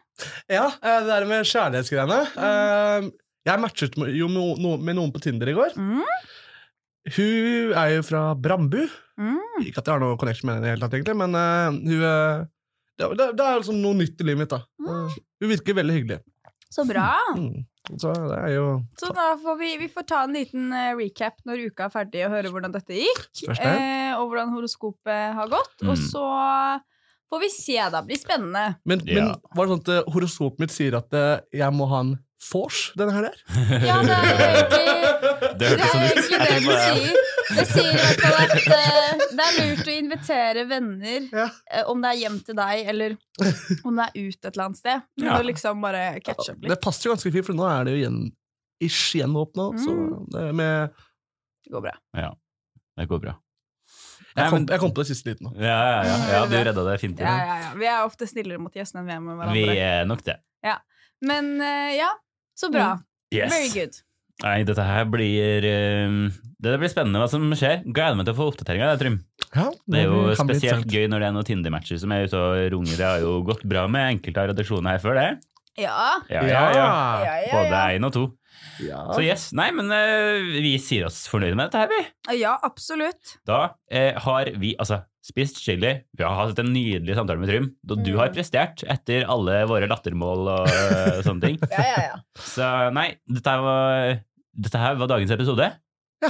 [0.47, 2.21] Ja, eh, det der med kjærlighetsgreiene.
[2.47, 3.09] Eh,
[3.51, 5.75] Jeg matchet med- jo med no- med noen på Tinder i går.
[5.75, 6.03] Mm,
[7.15, 8.83] Hun er jo fra Brambu.
[9.19, 9.65] mm.
[9.65, 12.45] Ikke at jeg har noe connection med henne, helt, egentlig, men uh, hun eh,
[13.01, 14.53] det, det, det er liksom noe nytt i livet mitt.
[14.53, 14.61] da.
[14.85, 16.19] Eh, Hun virker veldig hyggelig.
[16.71, 17.09] Så bra.
[17.35, 17.65] Mm.
[17.99, 18.65] Så det er jo
[18.99, 22.21] Så da får vi, vi får ta en liten eh, recap når uka er ferdig,
[22.27, 23.25] og høre hvordan dette gikk.
[23.41, 23.57] Det.
[23.59, 25.75] Eh, og hvordan horoskopet har gått.
[25.83, 26.05] Og Mm.
[26.07, 26.23] så
[27.31, 28.01] får vi se, da.
[28.07, 28.75] Blir spennende.
[28.85, 29.25] Men, Ja.
[29.25, 32.13] men var det sånn at eh, horoskopet mitt sier at eh, jeg må ha en
[32.51, 33.27] vors denne her?
[33.27, 33.35] der?
[33.85, 37.30] Ja, det er egentlig Det er egentlig det det du sier.
[37.55, 41.47] Det sier i hvert fall at eh, det er lurt å invitere venner, Ja.
[41.71, 43.15] eh, om det er hjem til deg, eller
[43.85, 45.01] om det er ut et eller annet sted.
[45.21, 45.37] Ja.
[45.39, 48.01] å liksom bare catche up Det passer jo ganske fint, for nå er det jo
[48.03, 48.19] igjen
[48.81, 49.69] ish gjenåpna.
[49.77, 50.27] Så Mm.
[50.33, 50.91] det med
[51.65, 51.95] Det går bra.
[52.97, 53.33] Det går bra.
[54.35, 55.51] jeg, kom, men- jeg kom på det siste litt nå.
[55.59, 57.19] Ja, ja, ja, ja, du redda det fint.
[57.19, 57.73] Ja, ja, ja.
[57.77, 59.75] Vi er ofte snillere mot gjestene enn vi er med Vi hverandre.
[60.01, 60.37] er nok det.
[61.21, 62.07] Men eh, ja,
[62.57, 62.97] så bra.
[63.31, 63.51] Yes.
[63.53, 63.93] Very good.
[64.41, 66.15] Nei, dette her blir eh,
[66.61, 67.83] Det blir spennende hva som skjer.
[67.85, 68.91] Gleder meg til å få oppdateringa.
[69.51, 72.67] Ja, Det er jo spesielt gøy når det er noen Tinder-matcher som er ute og
[72.75, 72.97] runger.
[72.97, 75.29] Det har jo gått bra med enkelte av redaksjonene her før det.
[75.79, 75.97] Ja.
[76.29, 76.87] Ja, ja, ja.
[77.25, 78.23] Ja, Både én og to.
[78.81, 79.03] Ja.
[79.13, 82.37] Så yes, nei, men uh, vi sier oss fornøyde med dette her, vi.
[82.41, 83.35] ja, absolutt.
[83.47, 87.67] Da uh, har vi altså spist chili, vi har hatt en nydelig samtale med Trym,
[87.89, 88.19] og du Mm.
[88.23, 91.59] har prestert etter alle våre lattermål og uh, sånne ting.
[91.69, 92.19] Ja, ja, ja.
[92.41, 94.19] Så nei, dette, her var,
[94.65, 95.69] dette her var dagens episode.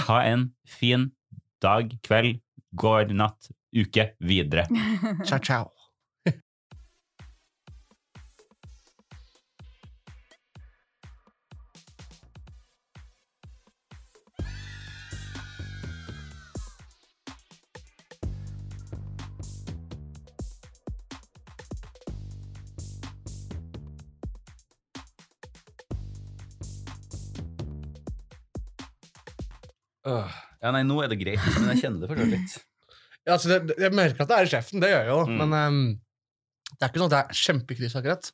[0.09, 1.09] Ha en fin
[1.63, 2.41] dag, kveld,
[2.75, 4.67] går, natt, uke videre.
[5.27, 5.69] Ciao, ciao.
[30.61, 32.57] Ja, nei, nå er det greit, men jeg kjenner det fortsatt litt.
[33.21, 35.35] Ja, altså, det, jeg merker at det er i kjeften, det gjør jeg jo, Mm.
[35.43, 35.81] men um,
[36.71, 38.29] det er ikke sånn at det er kjempekrise, akkurat.